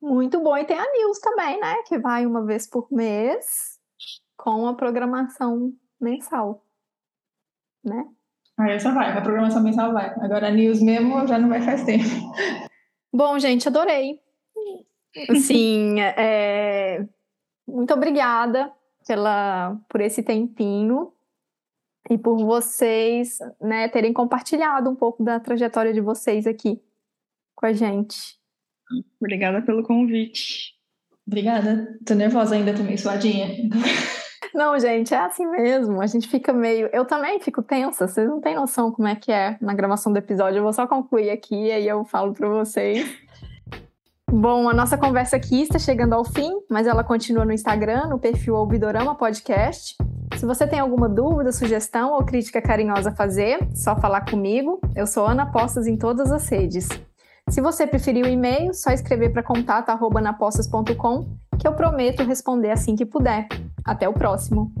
[0.00, 0.56] Muito bom.
[0.56, 1.82] E tem a News também, né?
[1.86, 3.80] Que vai uma vez por mês
[4.36, 6.64] com a programação mensal.
[7.84, 8.08] Né?
[8.62, 9.10] Ah, essa vai.
[9.10, 10.14] A programação mensal vai.
[10.20, 12.04] Agora a News mesmo já não vai faz tempo.
[13.12, 14.20] Bom, gente, adorei.
[15.36, 17.04] Sim, é...
[17.66, 18.72] muito obrigada
[19.06, 21.12] pela, por esse tempinho
[22.08, 26.80] e por vocês né, terem compartilhado um pouco da trajetória de vocês aqui
[27.54, 28.38] com a gente.
[29.20, 30.74] Obrigada pelo convite.
[31.26, 31.98] Obrigada.
[32.06, 33.48] Tô nervosa ainda, também suadinha.
[34.54, 36.02] Não, gente, é assim mesmo.
[36.02, 36.88] A gente fica meio.
[36.92, 38.06] Eu também fico tensa.
[38.06, 40.58] Vocês não têm noção como é que é na gravação do episódio.
[40.58, 43.08] Eu vou só concluir aqui e aí eu falo para vocês.
[44.30, 48.18] Bom, a nossa conversa aqui está chegando ao fim, mas ela continua no Instagram, no
[48.18, 49.94] perfil Ouvidorama Podcast.
[50.38, 54.80] Se você tem alguma dúvida, sugestão ou crítica carinhosa a fazer, só falar comigo.
[54.96, 56.88] Eu sou Ana Postas em todas as redes.
[57.52, 61.26] Se você preferir o e-mail, só escrever para contato@napostas.com,
[61.58, 63.46] que eu prometo responder assim que puder.
[63.84, 64.72] Até o próximo.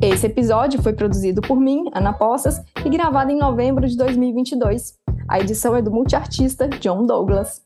[0.00, 4.94] Esse episódio foi produzido por mim, Ana Postas, e gravado em novembro de 2022.
[5.28, 7.60] A edição é do multiartista John Douglas.